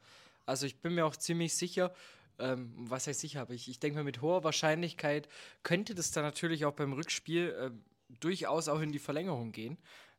Also 0.47 0.67
ich 0.67 0.81
bin 0.81 0.95
mir 0.95 1.07
auch 1.07 1.17
ziemlich 1.17 1.57
sicher, 1.57 1.93
Ähm, 2.41 2.73
was 2.79 3.09
heißt 3.09 3.21
sicher, 3.21 3.41
aber 3.41 3.55
ich, 3.55 3.69
ich 3.69 3.81
denke 3.81 3.97
mal, 3.99 4.05
mit 4.05 4.23
hoher 4.23 4.45
Wahrscheinlichkeit 4.45 5.29
könnte 5.65 5.95
das 5.97 6.13
dann 6.13 6.23
natürlich 6.23 6.65
auch 6.67 6.73
beim 6.75 6.93
Rückspiel 6.93 7.49
äh, 7.51 7.71
durchaus 8.21 8.69
auch 8.69 8.81
in 8.81 8.93
die 8.93 9.01
Verlängerung 9.01 9.51
gehen, 9.53 9.77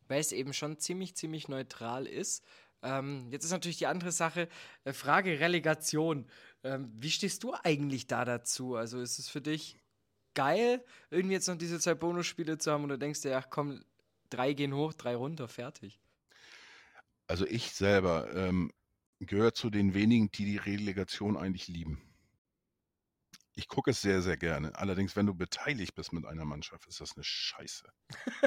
weil 0.09 0.19
es 0.19 0.33
eben 0.33 0.51
schon 0.53 0.79
ziemlich, 0.79 1.15
ziemlich 1.15 1.47
neutral 1.47 2.05
ist. 2.07 2.43
Ähm, 2.81 3.27
jetzt 3.31 3.43
ist 3.43 3.51
natürlich 3.51 3.77
die 3.77 3.87
andere 3.87 4.11
Sache, 4.11 4.47
äh, 4.83 4.93
Frage 4.93 5.39
Relegation. 5.39 6.25
Ähm, 6.63 6.91
wie 6.95 7.11
stehst 7.11 7.43
du 7.43 7.53
eigentlich 7.63 8.07
da 8.07 8.25
dazu? 8.25 8.75
Also 8.75 8.99
ist 9.01 9.19
es 9.19 9.29
für 9.29 9.41
dich 9.41 9.79
geil, 10.33 10.83
irgendwie 11.09 11.33
jetzt 11.33 11.47
noch 11.47 11.57
diese 11.57 11.79
zwei 11.79 11.95
Bonusspiele 11.95 12.57
zu 12.57 12.71
haben 12.71 12.83
oder 12.83 12.97
denkst 12.97 13.21
du, 13.21 13.35
ach 13.35 13.47
komm, 13.49 13.83
drei 14.29 14.53
gehen 14.53 14.73
hoch, 14.73 14.93
drei 14.93 15.15
runter, 15.15 15.47
fertig? 15.47 15.99
Also 17.27 17.45
ich 17.45 17.71
selber 17.71 18.33
ähm, 18.33 18.71
gehöre 19.19 19.53
zu 19.53 19.69
den 19.69 19.93
wenigen, 19.93 20.31
die 20.31 20.45
die 20.45 20.57
Relegation 20.57 21.37
eigentlich 21.37 21.67
lieben. 21.67 22.01
Ich 23.53 23.67
gucke 23.67 23.91
es 23.91 24.01
sehr, 24.01 24.21
sehr 24.21 24.37
gerne. 24.37 24.73
Allerdings, 24.75 25.15
wenn 25.17 25.25
du 25.25 25.35
beteiligt 25.35 25.93
bist 25.93 26.13
mit 26.13 26.25
einer 26.25 26.45
Mannschaft, 26.45 26.87
ist 26.87 27.01
das 27.01 27.15
eine 27.15 27.23
Scheiße. 27.25 27.89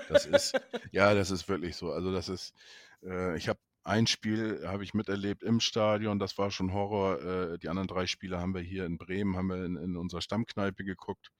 Das 0.08 0.24
ist, 0.24 0.54
ja, 0.92 1.12
das 1.14 1.30
ist 1.30 1.48
wirklich 1.48 1.76
so. 1.76 1.92
Also 1.92 2.12
das 2.12 2.30
ist, 2.30 2.54
äh, 3.02 3.36
ich 3.36 3.48
habe 3.48 3.60
ein 3.84 4.06
Spiel 4.06 4.66
habe 4.66 4.84
ich 4.84 4.94
miterlebt 4.94 5.42
im 5.42 5.60
Stadion, 5.60 6.18
das 6.18 6.38
war 6.38 6.50
schon 6.50 6.72
Horror. 6.72 7.20
Äh, 7.22 7.58
die 7.58 7.68
anderen 7.68 7.88
drei 7.88 8.06
Spiele 8.06 8.38
haben 8.38 8.54
wir 8.54 8.60
hier 8.60 8.86
in 8.86 8.98
Bremen, 8.98 9.36
haben 9.36 9.48
wir 9.48 9.64
in, 9.64 9.76
in 9.76 9.96
unserer 9.96 10.20
Stammkneipe 10.22 10.84
geguckt. 10.84 11.30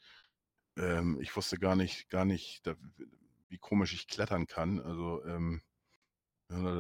Ähm, 0.76 1.18
ich 1.20 1.37
wusste 1.37 1.58
gar 1.58 1.76
nicht, 1.76 2.08
gar 2.11 2.25
nicht, 2.25 2.66
da, 2.66 2.75
wie 3.49 3.58
komisch 3.58 3.92
ich 3.94 4.08
klettern 4.08 4.46
kann. 4.46 4.80
Also 4.80 5.25
ähm, 5.25 5.62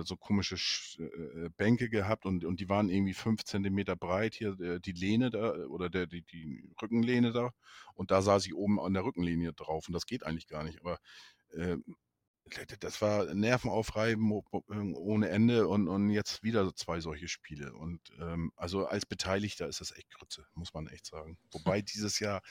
so 0.04 0.16
komische 0.16 0.56
äh, 0.98 1.48
Bänke 1.56 1.88
gehabt 1.88 2.26
und, 2.26 2.44
und 2.44 2.60
die 2.60 2.68
waren 2.68 2.88
irgendwie 2.88 3.14
fünf 3.14 3.44
Zentimeter 3.44 3.96
breit 3.96 4.34
hier, 4.34 4.58
äh, 4.60 4.80
die 4.80 4.92
Lehne 4.92 5.30
da 5.30 5.54
oder 5.66 5.88
der, 5.88 6.06
die, 6.06 6.22
die 6.22 6.70
Rückenlehne 6.80 7.32
da 7.32 7.50
und 7.94 8.10
da 8.10 8.22
saß 8.22 8.46
ich 8.46 8.54
oben 8.54 8.78
an 8.80 8.92
der 8.92 9.04
Rückenlinie 9.04 9.52
drauf 9.54 9.88
und 9.88 9.94
das 9.94 10.06
geht 10.06 10.24
eigentlich 10.24 10.46
gar 10.46 10.62
nicht, 10.62 10.80
aber 10.80 10.98
äh, 11.52 11.76
das 12.80 13.00
war 13.00 13.32
Nervenaufreiben 13.34 14.30
ohne 14.30 15.28
Ende 15.28 15.68
und, 15.68 15.88
und 15.88 16.10
jetzt 16.10 16.42
wieder 16.42 16.74
zwei 16.74 17.00
solche 17.00 17.28
Spiele. 17.28 17.72
Und 17.72 18.00
ähm, 18.20 18.52
also 18.56 18.86
als 18.86 19.06
Beteiligter 19.06 19.68
ist 19.68 19.80
das 19.80 19.92
echt 19.96 20.10
Grütze, 20.10 20.46
muss 20.54 20.74
man 20.74 20.86
echt 20.88 21.06
sagen. 21.06 21.38
Wobei 21.50 21.82
dieses 21.82 22.18
Jahr, 22.18 22.42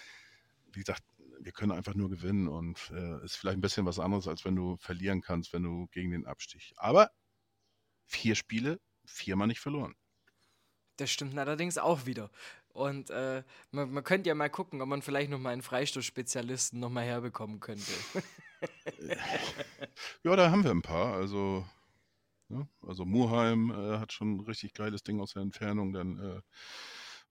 wie 0.71 0.79
gesagt, 0.79 1.03
wir 1.39 1.51
können 1.51 1.71
einfach 1.71 1.95
nur 1.95 2.09
gewinnen 2.09 2.47
und 2.47 2.91
äh, 2.93 3.23
ist 3.23 3.35
vielleicht 3.35 3.57
ein 3.57 3.61
bisschen 3.61 3.85
was 3.85 3.99
anderes, 3.99 4.27
als 4.27 4.45
wenn 4.45 4.55
du 4.55 4.77
verlieren 4.77 5.21
kannst, 5.21 5.53
wenn 5.53 5.63
du 5.63 5.87
gegen 5.87 6.11
den 6.11 6.25
Abstich. 6.25 6.73
Aber 6.77 7.11
vier 8.05 8.35
Spiele, 8.35 8.79
viermal 9.05 9.47
nicht 9.47 9.59
verloren. 9.59 9.95
Das 10.97 11.09
stimmt 11.09 11.37
allerdings 11.37 11.77
auch 11.77 12.05
wieder. 12.05 12.29
Und 12.69 13.09
äh, 13.09 13.43
man, 13.71 13.91
man, 13.91 14.03
könnte 14.03 14.29
ja 14.29 14.35
mal 14.35 14.49
gucken, 14.49 14.81
ob 14.81 14.87
man 14.87 15.01
vielleicht 15.01 15.29
noch 15.29 15.39
mal 15.39 15.49
einen 15.49 15.63
Freistoßspezialisten 15.63 16.79
noch 16.79 16.89
mal 16.89 17.03
herbekommen 17.03 17.59
könnte. 17.59 17.91
ja, 20.23 20.35
da 20.35 20.51
haben 20.51 20.63
wir 20.63 20.71
ein 20.71 20.81
paar. 20.81 21.13
Also, 21.15 21.65
ja, 22.49 22.57
ne, 22.57 22.69
also 22.81 23.05
Muheim 23.05 23.71
äh, 23.71 23.97
hat 23.99 24.13
schon 24.13 24.35
ein 24.37 24.39
richtig 24.41 24.73
geiles 24.73 25.03
Ding 25.03 25.19
aus 25.21 25.33
der 25.33 25.41
Entfernung. 25.43 25.93
Dann 25.93 26.19
äh, 26.19 26.41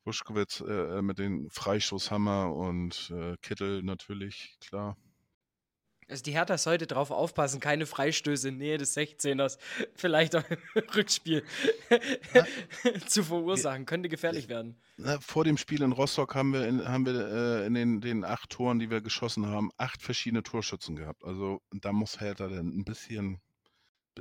Wuschkowitz 0.04 0.60
äh, 0.60 1.02
mit 1.02 1.18
den 1.18 1.50
Freistoßhammer 1.50 2.54
und 2.54 3.12
äh, 3.14 3.36
Kittel 3.42 3.82
natürlich, 3.82 4.56
klar. 4.60 4.96
Also 6.10 6.22
die 6.24 6.32
Hertha 6.32 6.58
sollte 6.58 6.86
darauf 6.86 7.10
aufpassen, 7.10 7.60
keine 7.60 7.86
Freistöße 7.86 8.48
in 8.48 8.58
Nähe 8.58 8.78
des 8.78 8.96
16ers 8.96 9.58
vielleicht 9.94 10.34
auch 10.36 10.44
im 10.50 10.58
Rückspiel 10.94 11.44
zu 13.06 13.22
verursachen. 13.22 13.86
Könnte 13.86 14.08
gefährlich 14.08 14.48
werden. 14.48 14.76
Vor 15.20 15.44
dem 15.44 15.56
Spiel 15.56 15.82
in 15.82 15.92
Rostock 15.92 16.34
haben 16.34 16.52
wir 16.52 16.66
in, 16.66 16.86
haben 16.86 17.06
wir, 17.06 17.14
äh, 17.14 17.66
in 17.66 17.74
den, 17.74 18.00
den 18.00 18.24
acht 18.24 18.50
Toren, 18.50 18.78
die 18.78 18.90
wir 18.90 19.00
geschossen 19.00 19.46
haben, 19.46 19.70
acht 19.76 20.02
verschiedene 20.02 20.42
Torschützen 20.42 20.96
gehabt. 20.96 21.24
Also 21.24 21.62
da 21.72 21.92
muss 21.92 22.20
Hertha 22.20 22.48
dann 22.48 22.68
ein 22.68 22.84
bisschen, 22.84 23.40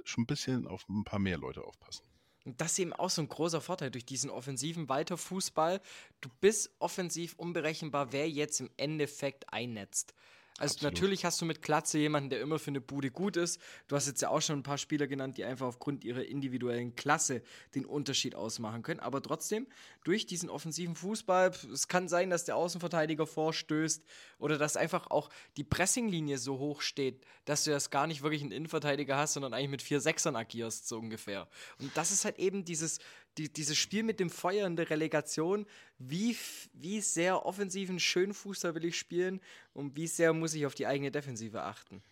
schon 0.04 0.24
ein 0.24 0.28
bisschen 0.28 0.68
auf 0.68 0.88
ein 0.88 1.04
paar 1.04 1.20
mehr 1.20 1.38
Leute 1.38 1.64
aufpassen. 1.64 2.06
Und 2.46 2.62
das 2.62 2.74
ist 2.74 2.80
eben 2.80 2.94
auch 2.94 3.10
so 3.10 3.22
ein 3.22 3.28
großer 3.28 3.62
Vorteil 3.62 3.92
durch 3.92 4.06
diesen 4.06 4.30
offensiven 4.30 4.90
Weiterfußball. 4.90 5.82
Du 6.22 6.30
bist 6.40 6.72
offensiv 6.80 7.36
unberechenbar, 7.36 8.12
wer 8.12 8.30
jetzt 8.30 8.60
im 8.60 8.70
Endeffekt 8.78 9.52
einnetzt. 9.52 10.14
Also 10.60 10.74
Absolut. 10.74 10.94
natürlich 10.94 11.26
hast 11.26 11.40
du 11.42 11.46
mit 11.46 11.62
Klatze 11.62 11.98
jemanden, 11.98 12.30
der 12.30 12.42
immer 12.42 12.60
für 12.60 12.72
eine 12.72 12.82
Bude 12.82 13.12
gut 13.12 13.38
ist. 13.38 13.62
Du 13.88 13.96
hast 13.96 14.08
jetzt 14.08 14.22
ja 14.22 14.30
auch 14.30 14.42
schon 14.42 14.60
ein 14.60 14.64
paar 14.64 14.78
Spieler 14.78 15.08
genannt, 15.08 15.38
die 15.38 15.46
einfach 15.46 15.68
aufgrund 15.68 16.04
ihrer 16.04 16.26
individuellen 16.26 16.96
Klasse 16.96 17.42
den 17.76 17.86
Unterschied 17.86 18.36
ausmachen 18.36 18.84
können. 18.84 19.00
Aber 19.00 19.22
trotzdem, 19.22 19.68
durch 20.04 20.26
diesen 20.26 20.50
offensiven 20.50 20.96
Fußball, 20.96 21.52
es 21.74 21.88
kann 21.88 22.08
sein, 22.10 22.30
dass 22.30 22.46
der 22.46 22.58
Außenverteidiger 22.58 23.26
vorstößt 23.26 24.04
oder 24.38 24.58
dass 24.58 24.76
einfach 24.76 25.10
auch 25.10 25.30
die 25.58 25.64
Pressinglinie 25.64 26.38
so 26.38 26.60
hoch 26.60 26.82
steht, 26.82 27.24
dass 27.46 27.64
du 27.64 27.72
das 27.72 27.90
gar 27.90 28.08
nicht 28.08 28.22
wirklich 28.22 28.42
einen 28.42 28.52
Innenverteidiger 28.52 29.18
hast, 29.18 29.34
sondern 29.34 29.54
eigentlich 29.54 29.70
mit 29.70 29.82
vier 29.82 30.02
Sechsern 30.02 30.36
agierst, 30.36 30.88
so 30.88 30.98
ungefähr. 31.00 31.48
Und 31.80 31.96
das 31.96 32.12
ist 32.12 32.26
halt 32.26 32.38
eben 32.38 32.66
dieses, 32.66 33.00
die, 33.40 33.52
dieses 33.52 33.78
Spiel 33.78 34.04
mit 34.04 34.20
dem 34.20 34.30
Feuer 34.30 34.68
in 34.68 34.76
der 34.76 34.90
Relegation, 34.90 35.66
wie, 35.98 36.36
wie 36.74 37.02
sehr 37.02 37.46
offensiven 37.46 38.00
schönen 38.00 38.34
Fußball 38.34 38.76
will 38.76 38.86
ich 38.86 39.00
spielen 39.00 39.40
und 39.74 39.96
wie 39.96 40.08
sehr 40.08 40.34
muss 40.34 40.54
ich 40.54 40.66
auf 40.66 40.76
die 40.76 40.86
eigene 40.86 41.10
Defensive 41.10 41.64
achten? 41.64 42.04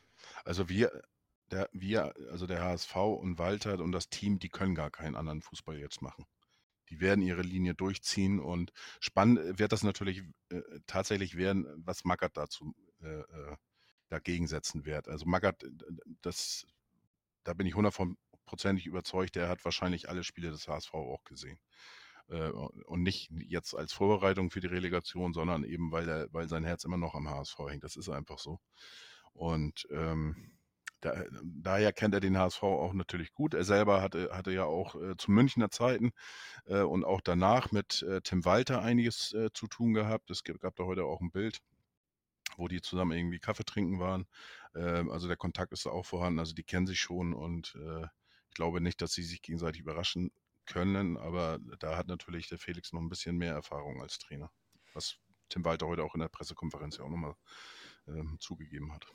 Also 0.45 0.69
wir, 0.69 1.03
der, 1.51 1.69
wir, 1.73 2.13
also 2.31 2.47
der 2.47 2.63
HSV 2.63 2.95
und 2.95 3.37
Walter 3.37 3.79
und 3.79 3.91
das 3.91 4.09
Team, 4.09 4.39
die 4.39 4.49
können 4.49 4.73
gar 4.73 4.89
keinen 4.89 5.15
anderen 5.15 5.41
Fußball 5.41 5.77
jetzt 5.77 6.01
machen. 6.01 6.25
Die 6.89 7.01
werden 7.01 7.21
ihre 7.21 7.41
Linie 7.41 7.75
durchziehen 7.75 8.39
und 8.39 8.71
spannend 9.01 9.59
wird 9.59 9.73
das 9.73 9.83
natürlich 9.83 10.23
äh, 10.49 10.61
tatsächlich 10.87 11.35
werden, 11.35 11.67
was 11.85 12.05
Magath 12.05 12.37
dazu 12.37 12.73
äh, 13.01 13.19
äh 13.19 13.55
dagegen 14.09 14.47
setzen 14.47 14.85
wird. 14.85 15.09
Also 15.09 15.25
Magath, 15.25 15.65
das, 16.21 16.65
da 17.43 17.53
bin 17.53 17.67
ich 17.67 17.73
100 17.73 17.93
von, 17.93 18.17
hundertprozentig 18.47 18.85
überzeugt, 18.85 19.35
der 19.35 19.49
hat 19.49 19.63
wahrscheinlich 19.65 20.09
alle 20.09 20.23
Spiele 20.23 20.51
des 20.51 20.67
HSV 20.67 20.93
auch 20.93 21.23
gesehen. 21.25 21.59
Äh, 22.29 22.49
und 22.49 23.03
nicht 23.03 23.29
jetzt 23.47 23.73
als 23.75 23.93
Vorbereitung 23.93 24.51
für 24.51 24.61
die 24.61 24.67
Relegation, 24.67 25.33
sondern 25.33 25.63
eben, 25.63 25.91
weil, 25.91 26.07
er, 26.07 26.27
weil 26.33 26.47
sein 26.47 26.63
Herz 26.63 26.83
immer 26.85 26.97
noch 26.97 27.15
am 27.15 27.29
HSV 27.29 27.57
hängt. 27.69 27.83
Das 27.83 27.95
ist 27.95 28.09
einfach 28.09 28.39
so. 28.39 28.59
Und 29.33 29.87
ähm, 29.91 30.51
da, 31.01 31.25
daher 31.43 31.93
kennt 31.93 32.13
er 32.15 32.19
den 32.19 32.37
HSV 32.37 32.63
auch 32.63 32.93
natürlich 32.93 33.33
gut. 33.33 33.53
Er 33.53 33.63
selber 33.63 34.01
hatte, 34.01 34.29
hatte 34.31 34.51
ja 34.51 34.63
auch 34.63 34.95
äh, 34.95 35.15
zu 35.17 35.31
Münchner 35.31 35.69
Zeiten 35.69 36.11
äh, 36.65 36.81
und 36.81 37.05
auch 37.05 37.21
danach 37.21 37.71
mit 37.71 38.01
äh, 38.03 38.21
Tim 38.21 38.45
Walter 38.45 38.81
einiges 38.81 39.33
äh, 39.33 39.49
zu 39.53 39.67
tun 39.67 39.93
gehabt. 39.93 40.31
Es 40.31 40.43
gab 40.43 40.75
da 40.75 40.85
heute 40.85 41.03
auch 41.05 41.21
ein 41.21 41.31
Bild, 41.31 41.59
wo 42.57 42.67
die 42.67 42.81
zusammen 42.81 43.11
irgendwie 43.11 43.39
Kaffee 43.39 43.65
trinken 43.65 43.99
waren. 43.99 44.25
Ähm, 44.75 45.11
also 45.11 45.27
der 45.27 45.37
Kontakt 45.37 45.71
ist 45.71 45.85
da 45.85 45.91
auch 45.91 46.05
vorhanden. 46.05 46.39
Also 46.39 46.55
die 46.55 46.63
kennen 46.63 46.87
sich 46.87 46.99
schon 46.99 47.33
und 47.33 47.75
äh, 47.75 48.07
glaube 48.57 48.81
nicht, 48.81 49.01
dass 49.01 49.13
sie 49.13 49.23
sich 49.23 49.41
gegenseitig 49.41 49.81
überraschen 49.81 50.31
können, 50.65 51.15
aber 51.15 51.59
da 51.79 51.95
hat 51.95 52.07
natürlich 52.07 52.49
der 52.49 52.57
Felix 52.57 52.91
noch 52.91 52.99
ein 52.99 53.07
bisschen 53.07 53.37
mehr 53.37 53.53
Erfahrung 53.53 54.01
als 54.01 54.17
Trainer, 54.17 54.51
was 54.93 55.19
Tim 55.47 55.63
Walter 55.63 55.87
heute 55.87 56.03
auch 56.03 56.15
in 56.15 56.19
der 56.19 56.27
Pressekonferenz 56.27 56.97
ja 56.97 57.05
auch 57.05 57.09
nochmal 57.09 57.35
ähm, 58.07 58.37
zugegeben 58.39 58.91
hat. 58.91 59.05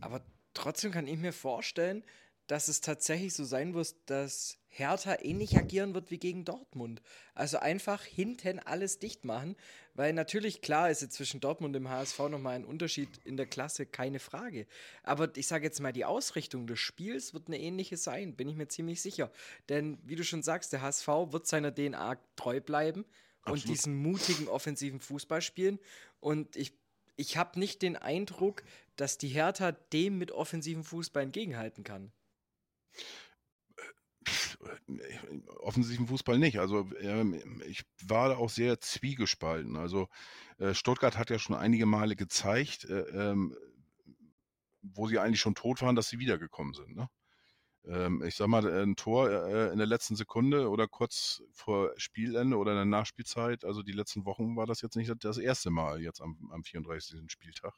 Aber 0.00 0.26
trotzdem 0.52 0.90
kann 0.92 1.06
ich 1.06 1.16
mir 1.16 1.32
vorstellen, 1.32 2.04
dass 2.48 2.68
es 2.68 2.80
tatsächlich 2.80 3.34
so 3.34 3.44
sein 3.44 3.72
wird, 3.72 3.94
dass 4.06 4.57
Hertha 4.68 5.16
ähnlich 5.22 5.56
agieren 5.56 5.94
wird 5.94 6.10
wie 6.10 6.18
gegen 6.18 6.44
Dortmund. 6.44 7.02
Also 7.34 7.58
einfach 7.58 8.04
hinten 8.04 8.58
alles 8.58 8.98
dicht 8.98 9.24
machen, 9.24 9.56
weil 9.94 10.12
natürlich 10.12 10.60
klar 10.60 10.90
ist 10.90 11.02
jetzt 11.02 11.14
zwischen 11.14 11.40
Dortmund 11.40 11.74
und 11.74 11.82
dem 11.82 11.90
HSV 11.90 12.18
nochmal 12.28 12.54
ein 12.54 12.64
Unterschied 12.64 13.08
in 13.24 13.36
der 13.36 13.46
Klasse, 13.46 13.86
keine 13.86 14.18
Frage. 14.18 14.66
Aber 15.02 15.36
ich 15.36 15.46
sage 15.46 15.64
jetzt 15.64 15.80
mal, 15.80 15.92
die 15.92 16.04
Ausrichtung 16.04 16.66
des 16.66 16.78
Spiels 16.78 17.34
wird 17.34 17.48
eine 17.48 17.58
ähnliche 17.58 17.96
sein, 17.96 18.36
bin 18.36 18.48
ich 18.48 18.56
mir 18.56 18.68
ziemlich 18.68 19.00
sicher. 19.00 19.32
Denn 19.68 19.98
wie 20.04 20.16
du 20.16 20.24
schon 20.24 20.42
sagst, 20.42 20.72
der 20.72 20.82
HSV 20.82 21.08
wird 21.30 21.46
seiner 21.46 21.74
DNA 21.74 22.18
treu 22.36 22.60
bleiben 22.60 23.04
Absolut. 23.42 23.64
und 23.64 23.68
diesen 23.70 23.96
mutigen 23.96 24.48
offensiven 24.48 25.00
Fußball 25.00 25.42
spielen. 25.42 25.78
Und 26.20 26.56
ich 26.56 26.72
ich 27.20 27.36
habe 27.36 27.58
nicht 27.58 27.82
den 27.82 27.96
Eindruck, 27.96 28.62
dass 28.94 29.18
die 29.18 29.26
Hertha 29.26 29.72
dem 29.72 30.18
mit 30.18 30.30
offensivem 30.30 30.84
Fußball 30.84 31.24
entgegenhalten 31.24 31.82
kann 31.82 32.12
offensiven 35.58 36.06
Fußball 36.08 36.38
nicht. 36.38 36.58
Also 36.58 36.88
ähm, 37.00 37.62
ich 37.66 37.84
war 38.06 38.30
da 38.30 38.36
auch 38.36 38.50
sehr 38.50 38.80
zwiegespalten. 38.80 39.76
Also 39.76 40.08
äh, 40.58 40.74
Stuttgart 40.74 41.16
hat 41.16 41.30
ja 41.30 41.38
schon 41.38 41.56
einige 41.56 41.86
Male 41.86 42.16
gezeigt, 42.16 42.84
äh, 42.84 43.30
ähm, 43.30 43.56
wo 44.82 45.06
sie 45.06 45.18
eigentlich 45.18 45.40
schon 45.40 45.54
tot 45.54 45.82
waren, 45.82 45.96
dass 45.96 46.08
sie 46.08 46.18
wiedergekommen 46.18 46.74
sind. 46.74 46.96
Ne? 46.96 47.08
Ähm, 47.86 48.22
ich 48.22 48.34
sag 48.34 48.48
mal, 48.48 48.66
ein 48.82 48.96
Tor 48.96 49.30
äh, 49.30 49.72
in 49.72 49.78
der 49.78 49.86
letzten 49.86 50.16
Sekunde 50.16 50.68
oder 50.68 50.88
kurz 50.88 51.42
vor 51.52 51.92
Spielende 51.96 52.56
oder 52.56 52.72
in 52.72 52.78
der 52.78 52.84
Nachspielzeit, 52.84 53.64
also 53.64 53.82
die 53.82 53.92
letzten 53.92 54.24
Wochen 54.24 54.56
war 54.56 54.66
das 54.66 54.80
jetzt 54.82 54.96
nicht 54.96 55.12
das 55.20 55.38
erste 55.38 55.70
Mal 55.70 56.02
jetzt 56.02 56.20
am, 56.20 56.50
am 56.52 56.64
34. 56.64 57.20
Spieltag. 57.28 57.74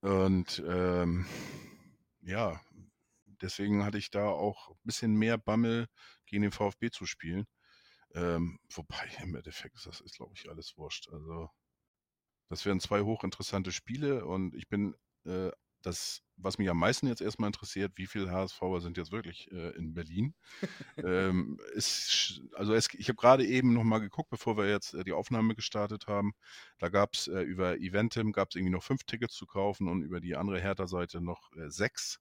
Und 0.00 0.62
ähm, 0.66 1.26
ja, 2.22 2.60
deswegen 3.42 3.84
hatte 3.84 3.98
ich 3.98 4.10
da 4.10 4.28
auch 4.28 4.70
ein 4.70 4.80
bisschen 4.84 5.14
mehr 5.14 5.38
Bammel, 5.38 5.86
gegen 6.26 6.42
den 6.42 6.52
VfB 6.52 6.90
zu 6.90 7.06
spielen. 7.06 7.46
Ähm, 8.14 8.58
wobei 8.72 9.08
im 9.22 9.34
Endeffekt 9.36 9.76
ist 9.76 9.86
das, 9.86 10.00
ist, 10.00 10.16
glaube 10.16 10.34
ich, 10.36 10.48
alles 10.48 10.76
wurscht. 10.76 11.08
Also, 11.10 11.50
das 12.48 12.64
wären 12.64 12.80
zwei 12.80 13.02
hochinteressante 13.02 13.72
Spiele 13.72 14.24
und 14.24 14.54
ich 14.54 14.68
bin 14.68 14.94
äh, 15.24 15.50
das, 15.82 16.22
was 16.36 16.58
mich 16.58 16.68
am 16.68 16.78
meisten 16.78 17.06
jetzt 17.06 17.20
erstmal 17.20 17.48
interessiert, 17.48 17.92
wie 17.96 18.06
viele 18.06 18.30
HSVer 18.30 18.80
sind 18.80 18.96
jetzt 18.96 19.12
wirklich 19.12 19.50
äh, 19.52 19.70
in 19.76 19.94
Berlin? 19.94 20.34
ähm, 20.98 21.58
ist, 21.74 22.42
also 22.54 22.74
es, 22.74 22.88
ich 22.94 23.08
habe 23.08 23.16
gerade 23.16 23.46
eben 23.46 23.72
nochmal 23.72 24.00
geguckt, 24.00 24.30
bevor 24.30 24.56
wir 24.56 24.68
jetzt 24.68 24.94
äh, 24.94 25.04
die 25.04 25.12
Aufnahme 25.12 25.54
gestartet 25.54 26.06
haben. 26.08 26.34
Da 26.78 26.88
gab 26.88 27.14
es 27.14 27.28
äh, 27.28 27.40
über 27.40 27.78
Eventim 27.78 28.32
gab 28.32 28.50
es 28.50 28.56
irgendwie 28.56 28.72
noch 28.72 28.82
fünf 28.82 29.04
Tickets 29.04 29.34
zu 29.34 29.46
kaufen 29.46 29.88
und 29.88 30.02
über 30.02 30.20
die 30.20 30.36
andere 30.36 30.60
Hertha-Seite 30.60 31.20
noch 31.20 31.52
äh, 31.52 31.70
sechs. 31.70 32.20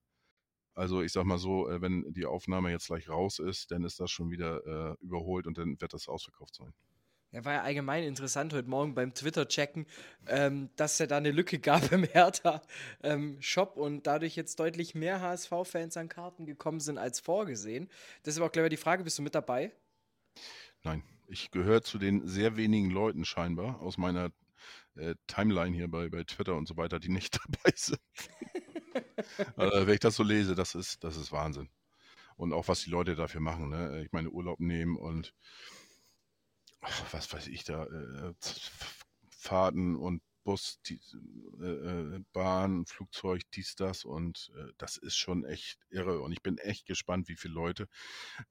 Also 0.76 1.02
ich 1.02 1.14
sag 1.14 1.24
mal 1.26 1.38
so, 1.38 1.70
äh, 1.70 1.82
wenn 1.82 2.14
die 2.14 2.26
Aufnahme 2.26 2.70
jetzt 2.70 2.88
gleich 2.88 3.10
raus 3.10 3.40
ist, 3.40 3.72
dann 3.72 3.84
ist 3.84 4.00
das 4.00 4.12
schon 4.12 4.30
wieder 4.30 4.66
äh, 4.66 4.96
überholt 5.04 5.48
und 5.48 5.58
dann 5.58 5.80
wird 5.80 5.94
das 5.94 6.08
ausverkauft 6.08 6.56
sein. 6.56 6.74
Ja, 7.32 7.44
war 7.44 7.54
ja 7.54 7.62
allgemein 7.64 8.04
interessant 8.04 8.54
heute 8.54 8.70
Morgen 8.70 8.94
beim 8.94 9.14
Twitter-Checken, 9.14 9.88
ähm, 10.28 10.70
dass 10.76 11.00
es 11.00 11.08
da 11.08 11.18
eine 11.18 11.32
Lücke 11.32 11.60
gab 11.60 11.92
im 11.92 12.04
Hertha-Shop 12.04 13.74
ähm, 13.76 13.82
und 13.82 14.08
dadurch 14.08 14.36
jetzt 14.36 14.60
deutlich 14.60 14.96
mehr 14.96 15.22
HSV-Fans 15.22 15.98
an 15.98 16.10
Karten 16.10 16.46
gekommen 16.46 16.80
sind 16.80 16.98
als 16.98 17.20
vorgesehen. 17.20 17.90
Deshalb 18.26 18.48
auch 18.48 18.52
gleich 18.52 18.70
die 18.70 18.78
Frage: 18.78 19.04
Bist 19.04 19.18
du 19.18 19.22
mit 19.22 19.36
dabei? 19.36 19.74
Nein, 20.84 21.04
ich 21.28 21.52
gehöre 21.52 21.82
zu 21.82 21.98
den 21.98 22.28
sehr 22.28 22.58
wenigen 22.58 22.90
Leuten 22.90 23.26
scheinbar 23.26 23.82
aus 23.82 23.98
meiner 23.98 24.32
äh, 24.96 25.16
Timeline 25.28 25.76
hier 25.76 25.90
bei, 25.90 26.10
bei 26.10 26.24
Twitter 26.24 26.56
und 26.56 26.68
so 26.68 26.78
weiter, 26.78 27.00
die 27.00 27.10
nicht 27.10 27.38
dabei 27.46 27.74
sind. 27.76 28.00
Also, 29.56 29.88
wenn 29.88 29.94
ich 29.94 30.00
das 30.00 30.16
so 30.16 30.24
lese, 30.24 30.56
das 30.56 30.76
ist, 30.76 31.04
das 31.04 31.18
ist 31.18 31.32
Wahnsinn. 31.32 31.70
Und 32.38 32.54
auch 32.54 32.68
was 32.68 32.82
die 32.82 32.90
Leute 32.90 33.16
dafür 33.16 33.42
machen. 33.42 33.70
Ne? 33.70 34.04
Ich 34.04 34.12
meine, 34.12 34.30
Urlaub 34.30 34.60
nehmen 34.60 34.98
und 34.98 35.34
was 37.12 37.34
weiß 37.34 37.48
ich 37.48 37.64
da, 37.64 37.86
äh, 37.86 38.34
Fahrten 39.30 39.96
und 39.96 40.22
Bus, 40.44 40.80
die, 40.86 41.00
äh, 41.60 41.66
äh, 41.66 42.24
Bahn, 42.32 42.86
Flugzeug, 42.86 43.42
dies, 43.56 43.76
das 43.76 44.06
und 44.06 44.52
äh, 44.56 44.72
das 44.78 44.96
ist 44.96 45.18
schon 45.18 45.44
echt 45.44 45.80
irre 45.90 46.22
und 46.22 46.32
ich 46.32 46.44
bin 46.44 46.60
echt 46.60 46.86
gespannt, 46.86 47.28
wie 47.28 47.36
viele 47.36 47.56
Leute. 47.56 47.88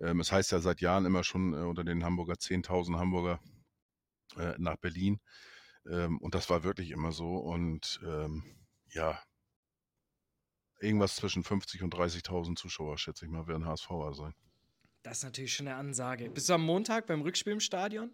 Ähm, 0.00 0.18
es 0.18 0.32
heißt 0.32 0.50
ja 0.50 0.58
seit 0.58 0.80
Jahren 0.80 1.06
immer 1.06 1.22
schon 1.22 1.54
äh, 1.54 1.58
unter 1.58 1.84
den 1.84 2.04
Hamburger 2.04 2.34
10.000 2.34 2.98
Hamburger 2.98 3.40
äh, 4.36 4.54
nach 4.58 4.76
Berlin 4.76 5.20
ähm, 5.88 6.18
und 6.18 6.34
das 6.34 6.50
war 6.50 6.64
wirklich 6.64 6.90
immer 6.90 7.12
so 7.12 7.36
und 7.36 8.00
ähm, 8.04 8.42
ja, 8.90 9.22
irgendwas 10.84 11.16
zwischen 11.16 11.42
50 11.42 11.82
und 11.82 11.94
30.000 11.94 12.56
Zuschauer, 12.56 12.98
schätze 12.98 13.24
ich 13.24 13.30
mal, 13.30 13.46
werden 13.46 13.66
HSVer 13.66 14.14
sein. 14.14 14.34
Das 15.02 15.18
ist 15.18 15.24
natürlich 15.24 15.54
schon 15.54 15.68
eine 15.68 15.76
Ansage. 15.76 16.30
Bist 16.30 16.48
du 16.48 16.54
am 16.54 16.64
Montag 16.64 17.06
beim 17.06 17.22
Rückspiel 17.22 17.52
im 17.52 17.60
Stadion? 17.60 18.10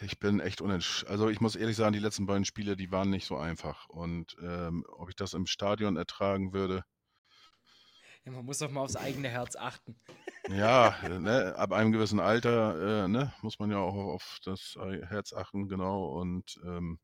Ich 0.00 0.18
bin 0.18 0.40
echt 0.40 0.60
unentschlossen. 0.60 1.08
Also 1.08 1.28
ich 1.28 1.40
muss 1.40 1.56
ehrlich 1.56 1.76
sagen, 1.76 1.92
die 1.92 2.00
letzten 2.00 2.26
beiden 2.26 2.44
Spiele, 2.44 2.76
die 2.76 2.90
waren 2.90 3.10
nicht 3.10 3.26
so 3.26 3.36
einfach. 3.36 3.88
Und 3.88 4.36
ähm, 4.42 4.84
ob 4.88 5.08
ich 5.08 5.16
das 5.16 5.34
im 5.34 5.46
Stadion 5.46 5.96
ertragen 5.96 6.52
würde. 6.52 6.84
Ja, 8.24 8.32
man 8.32 8.44
muss 8.44 8.58
doch 8.58 8.70
mal 8.70 8.80
aufs 8.80 8.96
eigene 8.96 9.28
Herz 9.28 9.56
achten. 9.56 9.96
Ja, 10.48 10.96
ne, 11.08 11.54
ab 11.56 11.70
einem 11.70 11.92
gewissen 11.92 12.18
Alter 12.18 13.04
äh, 13.04 13.08
ne, 13.08 13.32
muss 13.42 13.60
man 13.60 13.70
ja 13.70 13.78
auch 13.78 13.94
auf 13.94 14.38
das 14.44 14.76
Herz 15.08 15.32
achten, 15.32 15.68
genau. 15.68 16.06
Und 16.06 16.60
ähm, 16.64 16.98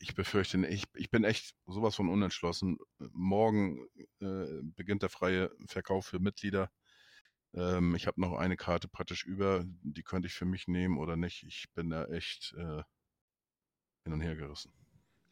ich 0.00 0.14
befürchte, 0.14 0.64
ich, 0.66 0.84
ich 0.94 1.10
bin 1.10 1.24
echt 1.24 1.54
sowas 1.66 1.94
von 1.96 2.08
unentschlossen. 2.08 2.78
Morgen 3.12 3.86
äh, 4.20 4.62
beginnt 4.62 5.02
der 5.02 5.10
freie 5.10 5.50
Verkauf 5.66 6.06
für 6.06 6.18
Mitglieder. 6.20 6.70
Ähm, 7.54 7.94
ich 7.94 8.06
habe 8.06 8.20
noch 8.20 8.34
eine 8.34 8.56
Karte 8.56 8.88
praktisch 8.88 9.24
über, 9.24 9.64
die 9.82 10.02
könnte 10.02 10.28
ich 10.28 10.34
für 10.34 10.46
mich 10.46 10.68
nehmen 10.68 10.98
oder 10.98 11.16
nicht. 11.16 11.44
Ich 11.44 11.66
bin 11.74 11.90
da 11.90 12.06
echt 12.06 12.54
äh, 12.58 12.82
hin 14.04 14.12
und 14.12 14.20
her 14.20 14.36
gerissen. 14.36 14.72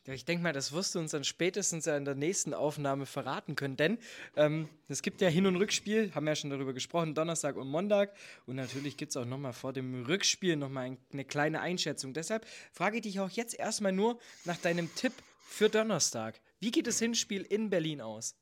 Ja, 0.06 0.14
ich 0.14 0.24
denke 0.24 0.44
mal, 0.44 0.52
das 0.52 0.70
wirst 0.70 0.94
du 0.94 1.00
uns 1.00 1.10
dann 1.10 1.24
spätestens 1.24 1.88
in 1.88 2.04
der 2.04 2.14
nächsten 2.14 2.54
Aufnahme 2.54 3.06
verraten 3.06 3.56
können, 3.56 3.76
denn 3.76 3.98
ähm, 4.36 4.68
es 4.86 5.02
gibt 5.02 5.20
ja 5.20 5.28
Hin- 5.28 5.46
und 5.46 5.56
Rückspiel, 5.56 6.14
haben 6.14 6.26
wir 6.26 6.30
ja 6.30 6.36
schon 6.36 6.50
darüber 6.50 6.72
gesprochen, 6.72 7.12
Donnerstag 7.12 7.56
und 7.56 7.66
Montag. 7.66 8.14
Und 8.46 8.54
natürlich 8.54 8.96
gibt 8.96 9.10
es 9.10 9.16
auch 9.16 9.24
nochmal 9.24 9.52
vor 9.52 9.72
dem 9.72 10.04
Rückspiel 10.04 10.54
nochmal 10.54 10.84
ein, 10.84 10.98
eine 11.12 11.24
kleine 11.24 11.60
Einschätzung. 11.60 12.14
Deshalb 12.14 12.46
frage 12.72 12.98
ich 12.98 13.02
dich 13.02 13.18
auch 13.18 13.30
jetzt 13.30 13.58
erstmal 13.58 13.90
nur 13.90 14.20
nach 14.44 14.58
deinem 14.58 14.94
Tipp 14.94 15.12
für 15.44 15.68
Donnerstag. 15.68 16.40
Wie 16.60 16.70
geht 16.70 16.86
das 16.86 17.00
Hinspiel 17.00 17.42
in 17.42 17.68
Berlin 17.68 18.00
aus? 18.00 18.36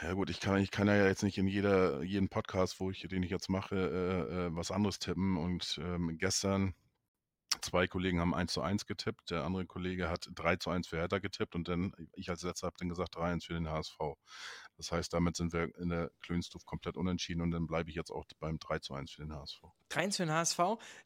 Ja 0.00 0.14
gut, 0.14 0.30
ich 0.30 0.40
kann, 0.40 0.58
ich 0.62 0.70
kann 0.70 0.88
ja 0.88 1.06
jetzt 1.06 1.22
nicht 1.22 1.36
in 1.36 1.46
jeder, 1.46 2.02
jeden 2.02 2.30
Podcast, 2.30 2.80
wo 2.80 2.90
ich, 2.90 3.00
den 3.02 3.22
ich 3.22 3.30
jetzt 3.30 3.50
mache, 3.50 3.76
äh, 3.76 4.46
äh, 4.46 4.56
was 4.56 4.70
anderes 4.70 4.98
tippen. 4.98 5.36
Und 5.36 5.78
ähm, 5.84 6.16
gestern 6.18 6.74
zwei 7.60 7.86
Kollegen 7.86 8.20
haben 8.20 8.34
1 8.34 8.52
zu 8.52 8.62
1 8.62 8.86
getippt, 8.86 9.30
der 9.30 9.44
andere 9.44 9.66
Kollege 9.66 10.08
hat 10.08 10.28
3 10.34 10.56
zu 10.56 10.70
1 10.70 10.88
für 10.88 10.96
Hertha 10.96 11.18
getippt 11.18 11.54
und 11.54 11.68
dann, 11.68 11.94
ich 12.14 12.30
als 12.30 12.42
letzter 12.42 12.66
habe 12.66 12.76
dann 12.78 12.88
gesagt 12.88 13.16
3 13.16 13.22
1 13.22 13.44
für 13.44 13.54
den 13.54 13.68
HSV. 13.68 13.98
Das 14.76 14.92
heißt, 14.92 15.12
damit 15.12 15.36
sind 15.36 15.52
wir 15.52 15.74
in 15.78 15.90
der 15.90 16.10
Klönstuf 16.20 16.64
komplett 16.64 16.96
unentschieden 16.96 17.42
und 17.42 17.50
dann 17.50 17.66
bleibe 17.66 17.90
ich 17.90 17.96
jetzt 17.96 18.10
auch 18.10 18.24
beim 18.38 18.58
3 18.58 18.78
zu 18.78 18.94
1 18.94 19.10
für 19.10 19.22
den 19.22 19.34
HSV. 19.34 19.62
3 19.90 20.00
1 20.00 20.16
für 20.16 20.24
den 20.24 20.32
HSV. 20.32 20.60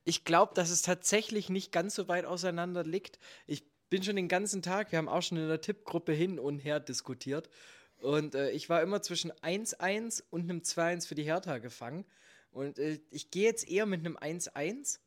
Ich 0.04 0.24
glaube, 0.24 0.54
dass 0.54 0.70
es 0.70 0.82
tatsächlich 0.82 1.48
nicht 1.48 1.72
ganz 1.72 1.94
so 1.94 2.08
weit 2.08 2.24
auseinander 2.24 2.84
liegt. 2.84 3.18
Ich 3.46 3.64
bin 3.90 4.02
schon 4.02 4.16
den 4.16 4.28
ganzen 4.28 4.62
Tag, 4.62 4.92
wir 4.92 4.98
haben 4.98 5.08
auch 5.08 5.22
schon 5.22 5.38
in 5.38 5.48
der 5.48 5.60
Tippgruppe 5.60 6.12
hin 6.12 6.38
und 6.38 6.58
her 6.58 6.80
diskutiert. 6.80 7.48
Und 7.96 8.34
äh, 8.34 8.50
ich 8.50 8.68
war 8.68 8.82
immer 8.82 9.02
zwischen 9.02 9.32
1-1 9.32 10.22
und 10.30 10.42
einem 10.42 10.60
2-1 10.60 11.08
für 11.08 11.14
die 11.14 11.24
Hertha 11.24 11.58
gefangen. 11.58 12.04
Und 12.50 12.78
äh, 12.78 13.00
ich 13.10 13.30
gehe 13.30 13.44
jetzt 13.44 13.68
eher 13.68 13.86
mit 13.86 14.00
einem 14.00 14.16
1-1. 14.16 15.00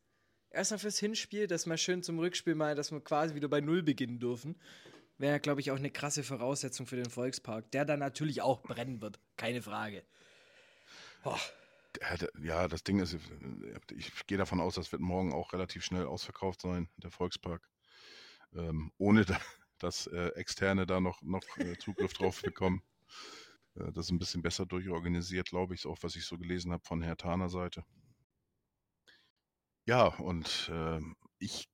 Erstmal 0.49 0.79
fürs 0.79 0.99
Hinspiel, 0.99 1.47
dass 1.47 1.65
wir 1.65 1.77
schön 1.77 2.03
zum 2.03 2.19
Rückspiel 2.19 2.55
mal, 2.55 2.75
dass 2.75 2.91
wir 2.91 3.01
quasi 3.01 3.36
wieder 3.36 3.47
bei 3.47 3.62
Null 3.62 3.83
beginnen 3.83 4.19
dürfen. 4.19 4.60
Wäre, 5.17 5.39
glaube 5.39 5.62
ich, 5.62 5.71
auch 5.71 5.77
eine 5.77 5.91
krasse 5.91 6.23
Voraussetzung 6.23 6.86
für 6.86 6.95
den 6.95 7.10
Volkspark, 7.10 7.71
der 7.71 7.86
dann 7.86 7.99
natürlich 7.99 8.41
auch 8.41 8.62
brennen 8.62 9.01
wird. 9.01 9.19
Keine 9.36 9.62
Frage. 9.62 10.03
Boah. 11.23 11.39
Ja, 12.43 12.67
das 12.67 12.83
Ding 12.83 12.99
ist, 12.99 13.17
ich 13.95 14.27
gehe 14.27 14.38
davon 14.38 14.62
aus, 14.62 14.75
das 14.75 14.91
wird 14.91 15.01
morgen 15.01 15.33
auch 15.33 15.53
relativ 15.53 15.83
schnell 15.83 16.05
ausverkauft 16.05 16.62
sein, 16.62 16.89
der 16.97 17.10
Volkspark 17.10 17.67
ähm, 18.55 18.91
ohne 18.97 19.25
da, 19.25 19.39
dass 19.79 20.07
äh, 20.07 20.29
Externe 20.36 20.86
da 20.86 20.99
noch, 20.99 21.21
noch 21.21 21.43
äh, 21.57 21.77
Zugriff 21.77 22.13
drauf 22.13 22.41
bekommen. 22.41 22.81
Äh, 23.75 23.91
das 23.91 24.05
ist 24.05 24.12
ein 24.12 24.19
bisschen 24.19 24.41
besser 24.41 24.65
durchorganisiert, 24.65 25.49
glaube 25.49 25.75
ich, 25.75 25.86
auch 25.86 25.97
was 26.01 26.15
ich 26.15 26.25
so 26.25 26.38
gelesen 26.38 26.71
habe 26.71 26.83
von 26.86 27.01
Herr 27.01 27.17
Taner 27.17 27.49
Seite. 27.49 27.83
Ja, 29.88 30.08
und 30.08 30.69
ähm, 30.69 31.15
ich 31.39 31.69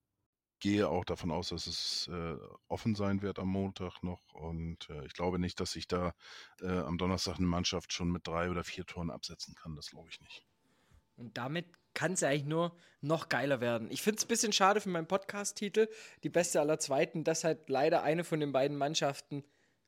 gehe 0.60 0.88
auch 0.88 1.04
davon 1.04 1.32
aus, 1.32 1.50
dass 1.50 1.66
es 1.66 2.08
äh, 2.14 2.38
offen 2.68 2.94
sein 2.94 3.24
wird 3.24 3.40
am 3.40 3.48
Montag 3.48 4.04
noch. 4.04 4.34
Und 4.36 4.88
äh, 4.92 5.04
ich 5.06 5.14
glaube 5.14 5.40
nicht, 5.40 5.60
dass 5.60 5.72
sich 5.72 5.88
da 5.88 6.14
äh, 6.62 6.68
am 6.68 7.00
Donnerstag 7.00 7.38
eine 7.38 7.48
Mannschaft 7.48 7.92
schon 7.92 8.12
mit 8.12 8.28
drei 8.28 8.52
oder 8.52 8.64
vier 8.64 8.86
Toren 8.86 9.10
absetzen 9.10 9.56
kann. 9.56 9.76
Das 9.76 9.90
glaube 9.90 10.10
ich 10.10 10.22
nicht. 10.22 10.46
Und 11.16 11.40
damit 11.40 11.66
kann 11.96 12.14
es 12.14 12.22
ja 12.22 12.30
eigentlich 12.30 12.46
nur 12.46 12.78
noch 13.02 13.30
geiler 13.30 13.62
werden. 13.62 13.90
Ich 13.90 14.04
finde 14.04 14.18
es 14.18 14.26
ein 14.26 14.28
bisschen 14.28 14.54
schade 14.54 14.80
für 14.80 14.90
meinen 14.90 15.08
Podcast-Titel, 15.08 15.90
die 16.24 16.30
beste 16.30 16.62
aller 16.62 16.78
Zweiten, 16.78 17.24
dass 17.24 17.44
halt 17.44 17.68
leider 17.68 18.04
eine 18.04 18.24
von 18.24 18.40
den 18.40 18.52
beiden 18.52 18.78
Mannschaften 18.78 19.44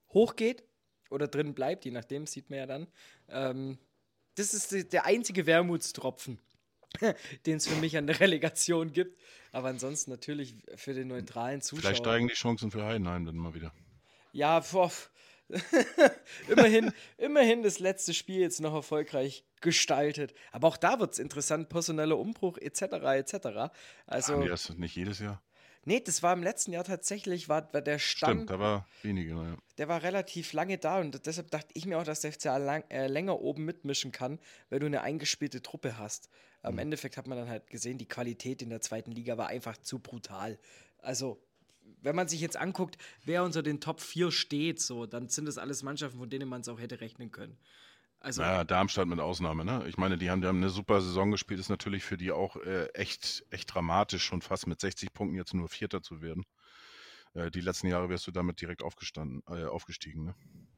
hochgeht 0.10 0.64
oder 1.12 1.28
drin 1.28 1.54
bleibt, 1.54 1.86
je 1.86 1.92
nachdem, 1.92 2.26
sieht 2.26 2.50
man 2.50 2.58
ja 2.58 2.66
dann. 2.66 2.88
Ähm, 3.30 3.78
das 4.34 4.54
ist 4.56 4.92
der 4.94 5.06
einzige 5.06 5.46
Wermutstropfen, 5.46 6.40
den 7.46 7.58
es 7.58 7.68
für 7.68 7.76
mich 7.76 7.98
an 7.98 8.08
der 8.08 8.20
Relegation 8.20 8.92
gibt. 8.92 9.20
Aber 9.52 9.70
ansonsten 9.70 10.12
natürlich 10.12 10.56
für 10.76 10.94
den 10.94 11.08
neutralen 11.08 11.62
Zuschauer. 11.62 11.82
Vielleicht 11.82 12.00
steigen 12.00 12.28
die 12.28 12.34
Chancen 12.34 12.72
für 12.72 12.84
Heidenheim 12.84 13.26
dann 13.26 13.38
mal 13.38 13.54
wieder. 13.54 13.74
Ja, 14.34 14.60
boah, 14.60 14.92
immerhin, 16.50 16.92
immerhin 17.18 17.64
das 17.64 17.80
letzte 17.80 18.14
Spiel 18.14 18.42
jetzt 18.42 18.62
noch 18.62 18.74
erfolgreich 18.74 19.46
gestaltet. 19.62 20.34
Aber 20.52 20.68
auch 20.68 20.78
da 20.78 21.00
wird 21.00 21.14
es 21.14 21.20
interessant, 21.20 21.70
personeller 21.70 22.18
Umbruch 22.18 22.58
etc. 22.58 22.82
etc. 22.82 23.72
Also, 24.08 24.34
Haben 24.34 24.42
die 24.42 24.50
das 24.50 24.70
nicht 24.70 24.96
jedes 24.96 25.20
Jahr? 25.20 25.42
Nee, 25.88 26.00
das 26.00 26.24
war 26.24 26.34
im 26.34 26.42
letzten 26.42 26.74
Jahr 26.74 26.84
tatsächlich, 26.84 27.48
war, 27.48 27.72
war 27.72 27.82
der 27.82 28.00
Stamm. 28.00 28.32
Stimmt, 28.32 28.50
da 28.50 28.60
war 28.60 28.88
weniger, 29.04 29.36
ja. 29.36 29.58
Der 29.78 29.88
war 29.88 30.02
relativ 30.02 30.52
lange 30.54 30.80
da 30.80 31.00
und 31.00 31.26
deshalb 31.26 31.52
dachte 31.52 31.70
ich 31.74 31.86
mir 31.86 32.00
auch, 32.00 32.04
dass 32.04 32.22
der 32.22 32.34
FCA 32.34 32.58
lang, 32.58 32.84
äh, 32.90 33.08
länger 33.08 33.40
oben 33.40 33.66
mitmischen 33.66 34.12
kann, 34.12 34.40
weil 34.70 34.80
du 34.80 34.88
eine 34.88 35.02
eingespielte 35.02 35.62
Truppe 35.62 35.98
hast. 35.98 36.30
Am 36.64 36.74
mhm. 36.74 36.80
Endeffekt 36.80 37.18
hat 37.18 37.28
man 37.28 37.38
dann 37.38 37.50
halt 37.50 37.70
gesehen, 37.70 38.00
die 38.00 38.08
Qualität 38.08 38.64
in 38.64 38.70
der 38.70 38.82
zweiten 38.82 39.12
Liga 39.12 39.38
war 39.38 39.48
einfach 39.48 39.78
zu 39.78 40.00
brutal. 40.00 40.58
Also 40.98 41.40
wenn 42.02 42.16
man 42.16 42.28
sich 42.28 42.42
jetzt 42.42 42.58
anguckt, 42.58 42.98
wer 43.24 43.44
unter 43.44 43.62
den 43.62 43.80
Top 43.80 44.02
4 44.02 44.32
steht, 44.32 44.82
so, 44.82 45.06
dann 45.06 45.30
sind 45.30 45.46
das 45.46 45.60
alles 45.60 45.84
Mannschaften, 45.84 46.18
von 46.18 46.30
denen 46.30 46.50
man 46.50 46.62
es 46.62 46.70
auch 46.70 46.80
hätte 46.80 47.00
rechnen 47.00 47.32
können. 47.32 47.58
Also, 48.26 48.42
ja, 48.42 48.64
Darmstadt 48.64 49.08
mit 49.08 49.20
Ausnahme, 49.20 49.64
ne? 49.64 49.86
Ich 49.88 49.98
meine, 49.98 50.18
die 50.18 50.32
haben, 50.32 50.42
die 50.42 50.48
haben 50.48 50.58
eine 50.58 50.72
super 50.72 51.00
Saison 51.00 51.30
gespielt, 51.30 51.60
ist 51.60 51.70
natürlich 51.70 52.04
für 52.04 52.18
die 52.18 52.32
auch 52.32 52.56
äh, 52.56 52.88
echt, 52.96 53.46
echt 53.52 53.72
dramatisch, 53.72 54.24
schon 54.24 54.42
fast 54.42 54.66
mit 54.66 54.82
60 54.82 55.14
Punkten 55.14 55.38
jetzt 55.38 55.54
nur 55.54 55.70
Vierter 55.70 56.02
zu 56.02 56.24
werden. 56.24 56.44
Äh, 57.36 57.52
die 57.52 57.62
letzten 57.62 57.86
Jahre 57.86 58.10
wärst 58.10 58.26
du 58.26 58.32
damit 58.32 58.62
direkt 58.62 58.82
aufgestanden, 58.82 59.44
äh, 59.48 59.66
aufgestiegen, 59.66 60.26
ne? 60.26 60.36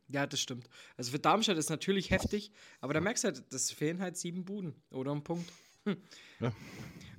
Ja, 0.10 0.28
das 0.28 0.42
stimmt. 0.42 0.68
Also 0.98 1.12
für 1.12 1.20
Darmstadt 1.20 1.58
ist 1.58 1.70
natürlich 1.70 2.12
heftig, 2.12 2.52
aber 2.82 2.94
da 2.94 3.00
merkst 3.00 3.24
du 3.24 3.28
halt, 3.30 3.54
das 3.54 3.72
fehlen 3.72 4.02
halt 4.02 4.18
sieben 4.18 4.44
Buden 4.44 4.76
oder 4.92 5.14
ein 5.14 5.24
Punkt. 5.24 5.50
Ja. 6.42 6.52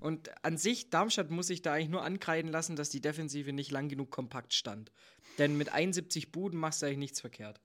Und 0.00 0.30
an 0.44 0.58
sich, 0.58 0.90
Darmstadt 0.90 1.30
muss 1.30 1.46
sich 1.46 1.62
da 1.62 1.72
eigentlich 1.72 1.88
nur 1.88 2.02
ankreiden 2.02 2.50
lassen, 2.52 2.76
dass 2.76 2.90
die 2.90 3.00
Defensive 3.00 3.54
nicht 3.54 3.70
lang 3.70 3.88
genug 3.88 4.10
kompakt 4.10 4.52
stand. 4.52 4.92
Denn 5.38 5.56
mit 5.56 5.70
71 5.70 6.32
Buden 6.32 6.60
machst 6.60 6.82
du 6.82 6.86
eigentlich 6.86 6.98
nichts 6.98 7.20
verkehrt. 7.20 7.62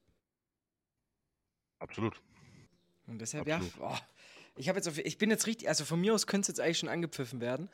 Absolut. 1.79 2.21
Und 3.07 3.19
deshalb, 3.19 3.47
Absolut. 3.47 3.75
ja, 3.79 3.85
oh, 3.85 3.97
ich 4.55 4.69
habe 4.69 4.77
jetzt 4.77 4.87
auf, 4.87 4.99
ich 4.99 5.17
bin 5.17 5.31
jetzt 5.31 5.47
richtig, 5.47 5.67
also 5.67 5.83
von 5.83 5.99
mir 5.99 6.13
aus 6.13 6.27
könnte 6.27 6.43
es 6.43 6.47
jetzt 6.49 6.59
eigentlich 6.59 6.77
schon 6.77 6.89
angepfiffen 6.89 7.41
werden. 7.41 7.69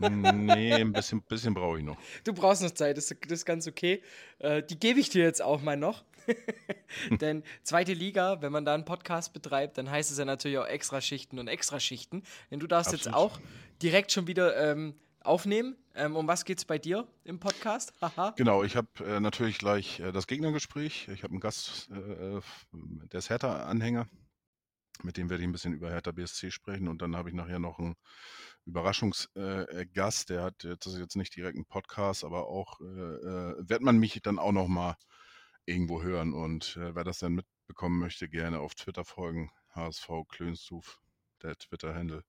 nee, 0.00 0.72
ein 0.72 0.92
bisschen, 0.92 1.20
bisschen 1.22 1.52
brauche 1.52 1.78
ich 1.78 1.84
noch. 1.84 1.98
Du 2.24 2.32
brauchst 2.32 2.62
noch 2.62 2.70
Zeit, 2.70 2.96
das, 2.96 3.08
das 3.08 3.18
ist 3.30 3.44
ganz 3.44 3.66
okay. 3.66 4.02
Äh, 4.38 4.62
die 4.62 4.78
gebe 4.78 4.98
ich 4.98 5.10
dir 5.10 5.24
jetzt 5.24 5.42
auch 5.42 5.60
mal 5.60 5.76
noch. 5.76 6.04
Denn 7.20 7.42
zweite 7.62 7.92
Liga, 7.92 8.40
wenn 8.40 8.50
man 8.50 8.64
da 8.64 8.74
einen 8.74 8.86
Podcast 8.86 9.32
betreibt, 9.34 9.76
dann 9.76 9.90
heißt 9.90 10.10
es 10.10 10.18
ja 10.18 10.24
natürlich 10.24 10.58
auch 10.58 10.66
Extraschichten 10.66 11.38
und 11.38 11.48
Extraschichten. 11.48 12.22
Denn 12.50 12.60
du 12.60 12.66
darfst 12.66 12.94
Absolut. 12.94 13.06
jetzt 13.06 13.14
auch 13.14 13.38
direkt 13.82 14.10
schon 14.10 14.26
wieder 14.26 14.56
ähm, 14.56 14.94
aufnehmen. 15.20 15.76
Ähm, 15.94 16.16
um 16.16 16.26
was 16.26 16.44
geht 16.44 16.58
es 16.58 16.64
bei 16.64 16.78
dir 16.78 17.06
im 17.24 17.38
Podcast? 17.38 17.92
Genau, 18.36 18.62
ich 18.64 18.76
habe 18.76 18.88
äh, 19.04 19.20
natürlich 19.20 19.58
gleich 19.58 20.00
äh, 20.00 20.12
das 20.12 20.26
Gegnergespräch. 20.26 21.08
Ich 21.08 21.22
habe 21.22 21.32
einen 21.32 21.40
Gast, 21.40 21.90
äh, 21.90 22.36
äh 22.36 22.40
der 23.12 23.18
ist 23.18 23.28
Hertha-Anhänger. 23.28 24.08
Mit 25.02 25.16
dem 25.16 25.30
werde 25.30 25.42
ich 25.42 25.48
ein 25.48 25.52
bisschen 25.52 25.74
über 25.74 25.90
Hertha 25.90 26.12
BSC 26.12 26.50
sprechen 26.50 26.88
und 26.88 27.02
dann 27.02 27.16
habe 27.16 27.28
ich 27.28 27.34
nachher 27.34 27.58
noch 27.58 27.78
einen 27.78 27.96
Überraschungsgast, 28.64 30.30
äh, 30.30 30.34
der 30.34 30.42
hat, 30.42 30.64
das 30.64 30.94
ist 30.94 30.98
jetzt 30.98 31.16
nicht 31.16 31.36
direkt 31.36 31.56
ein 31.58 31.66
Podcast, 31.66 32.24
aber 32.24 32.48
auch, 32.48 32.80
äh, 32.80 32.84
äh, 32.84 33.68
wird 33.68 33.82
man 33.82 33.98
mich 33.98 34.20
dann 34.22 34.38
auch 34.38 34.52
noch 34.52 34.68
mal 34.68 34.96
irgendwo 35.66 36.02
hören 36.02 36.32
und 36.32 36.76
äh, 36.76 36.94
wer 36.94 37.04
das 37.04 37.18
dann 37.18 37.34
mitbekommen 37.34 37.98
möchte, 37.98 38.28
gerne 38.28 38.60
auf 38.60 38.74
Twitter 38.74 39.04
folgen, 39.04 39.50
HSV 39.74 40.08
Klönstuf, 40.28 41.00
der 41.42 41.56
Twitter-Handle. 41.56 42.24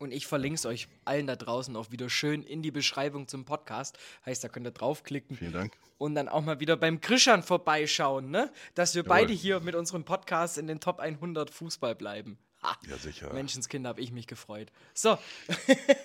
Und 0.00 0.12
ich 0.12 0.26
verlinke 0.26 0.54
es 0.54 0.64
euch 0.64 0.88
allen 1.04 1.26
da 1.26 1.36
draußen 1.36 1.76
auch 1.76 1.90
wieder 1.90 2.08
schön 2.08 2.42
in 2.42 2.62
die 2.62 2.70
Beschreibung 2.70 3.28
zum 3.28 3.44
Podcast. 3.44 3.98
Heißt, 4.24 4.42
da 4.42 4.48
könnt 4.48 4.66
ihr 4.66 4.70
draufklicken. 4.70 5.36
Vielen 5.36 5.52
Dank. 5.52 5.76
Und 5.98 6.14
dann 6.14 6.26
auch 6.26 6.40
mal 6.40 6.58
wieder 6.58 6.78
beim 6.78 7.02
Krischern 7.02 7.42
vorbeischauen, 7.42 8.30
ne? 8.30 8.50
Dass 8.74 8.94
wir 8.94 9.02
Jawohl. 9.02 9.16
beide 9.18 9.32
hier 9.34 9.60
mit 9.60 9.74
unserem 9.74 10.04
Podcast 10.04 10.56
in 10.56 10.66
den 10.66 10.80
Top 10.80 11.00
100 11.00 11.50
Fußball 11.50 11.94
bleiben. 11.94 12.38
Ha. 12.62 12.78
Ja, 12.88 12.96
sicher. 12.96 13.30
Menschenskind, 13.34 13.86
habe 13.86 14.00
ich 14.00 14.10
mich 14.10 14.26
gefreut. 14.26 14.72
So, 14.94 15.18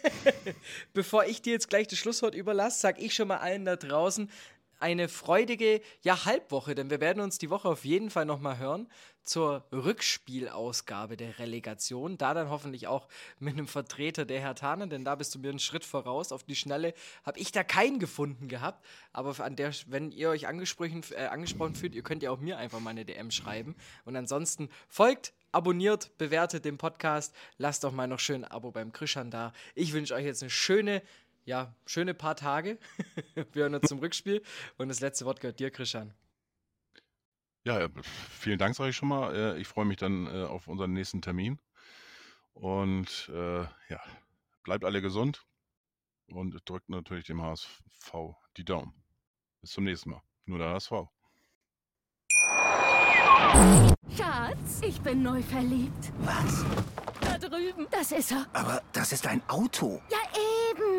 bevor 0.94 1.24
ich 1.24 1.42
dir 1.42 1.54
jetzt 1.54 1.70
gleich 1.70 1.88
das 1.88 1.98
Schlusswort 1.98 2.36
überlasse, 2.36 2.82
sage 2.82 3.02
ich 3.02 3.16
schon 3.16 3.30
mal 3.30 3.38
allen 3.38 3.64
da 3.64 3.78
draußen, 3.78 4.30
eine 4.78 5.08
freudige 5.08 5.80
ja, 6.02 6.26
Halbwoche, 6.26 6.76
denn 6.76 6.90
wir 6.90 7.00
werden 7.00 7.22
uns 7.22 7.38
die 7.38 7.50
Woche 7.50 7.70
auf 7.70 7.86
jeden 7.86 8.10
Fall 8.10 8.26
nochmal 8.26 8.58
hören 8.58 8.90
zur 9.26 9.66
Rückspielausgabe 9.72 11.18
der 11.18 11.40
Relegation. 11.40 12.18
Da 12.18 12.34
dann 12.34 12.50
hoffentlich 12.50 12.88
auch 12.88 13.08
mit 13.40 13.54
einem 13.54 13.68
Vertreter 13.68 14.26
der 14.26 14.40
Hertaner, 14.40 14.88
denn 14.88 15.04
da 15.04 15.16
bist 15.16 15.36
du 15.36 15.40
mir 15.40 15.50
einen 15.50 15.60
Schritt 15.60 15.84
voraus. 15.84 16.32
Auf 16.32 16.44
die 16.44 16.56
Schnelle 16.56 16.94
habe 17.24 17.40
ich 17.40 17.52
da 17.52 17.64
keinen 17.64 18.00
gefunden 18.00 18.48
gehabt. 18.48 18.86
Aber 19.12 19.40
an 19.44 19.56
der, 19.56 19.74
wenn 19.88 20.12
ihr 20.12 20.30
euch 20.30 20.48
angesprochen, 20.48 21.04
äh, 21.12 21.26
angesprochen 21.26 21.76
fühlt, 21.76 21.96
ihr 21.96 22.04
könnt 22.04 22.24
ja 22.24 22.32
auch 22.32 22.40
mir 22.40 22.58
einfach 22.58 22.80
mal 22.80 22.92
eine 22.92 23.06
DM 23.06 23.32
schreiben. 23.32 23.76
Und 24.06 24.16
ansonsten 24.16 24.70
folgt 24.88 25.34
abonniert, 25.52 26.18
bewertet 26.18 26.66
den 26.66 26.78
Podcast, 26.78 27.34
lasst 27.58 27.84
doch 27.84 27.92
mal 27.92 28.08
noch 28.08 28.20
schön 28.20 28.44
ein 28.44 28.52
Abo 28.52 28.72
beim 28.72 28.92
Krischan 28.92 29.32
da. 29.32 29.54
Ich 29.74 29.94
wünsche 29.94 30.14
euch 30.14 30.26
jetzt 30.26 30.44
eine 30.44 30.50
schöne 30.50 31.02
ja, 31.46 31.76
schöne 31.86 32.14
paar 32.14 32.36
Tage. 32.36 32.80
Wir 33.54 33.64
hören 33.64 33.76
uns 33.76 33.88
zum 33.88 34.00
Rückspiel. 34.00 34.42
Und 34.78 34.90
das 34.90 35.00
letzte 35.00 35.26
Wort 35.26 35.40
gehört 35.40 35.60
dir, 35.60 35.70
Christian. 35.70 36.14
Ja, 37.66 37.88
vielen 38.04 38.60
Dank, 38.60 38.76
sage 38.76 38.92
ich 38.92 38.96
schon 38.96 39.10
mal. 39.10 39.36
Äh, 39.36 39.60
ich 39.60 39.68
freue 39.68 39.86
mich 39.86 39.98
dann 39.98 40.28
äh, 40.28 40.44
auf 40.44 40.68
unseren 40.68 40.94
nächsten 40.94 41.24
Termin. 41.24 41.60
Und 42.54 43.28
äh, 43.34 43.64
ja, 43.64 44.02
bleibt 44.64 44.86
alle 44.86 45.02
gesund 45.02 45.48
und 46.28 46.62
drückt 46.70 46.90
natürlich 46.90 47.26
dem 47.26 47.42
HSV 47.42 48.14
die 48.58 48.66
Daumen. 48.66 48.94
Bis 49.62 49.72
zum 49.72 49.84
nächsten 49.84 50.12
Mal. 50.12 50.22
Nur 50.46 50.60
der 50.60 50.70
HSV. 50.70 50.92
Schatz, 54.16 54.82
ich 54.84 55.02
bin 55.02 55.24
neu 55.24 55.42
verliebt. 55.42 56.12
Was? 56.20 56.64
Da 57.20 57.40
drüben. 57.40 57.88
Das 57.90 58.12
ist 58.12 58.32
er. 58.32 58.46
Aber 58.54 58.84
das 58.94 59.12
ist 59.12 59.26
ein 59.26 59.42
Auto. 59.50 60.04
Ja, 60.12 60.20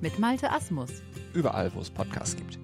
mit 0.00 0.18
Malte 0.18 0.50
Asmus. 0.50 0.90
Überall, 1.32 1.72
wo 1.74 1.80
es 1.80 1.90
Podcasts 1.90 2.36
gibt. 2.36 2.58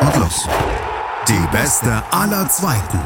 Und 0.00 0.16
los. 0.16 0.48
Die 1.28 1.46
beste 1.52 2.02
aller 2.10 2.48
Zweiten. 2.48 3.00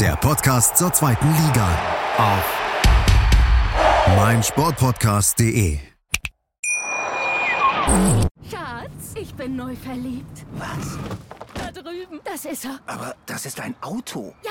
Der 0.00 0.16
Podcast 0.16 0.76
zur 0.76 0.92
zweiten 0.92 1.28
Liga. 1.28 1.68
Auf 2.18 2.58
meinsportpodcast.de 4.16 5.78
Schatz, 8.50 9.14
ich 9.14 9.34
bin 9.34 9.56
neu 9.56 9.74
verliebt. 9.76 10.46
Was? 10.52 10.98
Da 11.54 11.70
drüben. 11.72 12.20
Das 12.24 12.44
ist 12.44 12.64
er. 12.64 12.78
Aber 12.86 13.14
das 13.26 13.44
ist 13.46 13.60
ein 13.60 13.74
Auto. 13.80 14.34
Ja, 14.42 14.50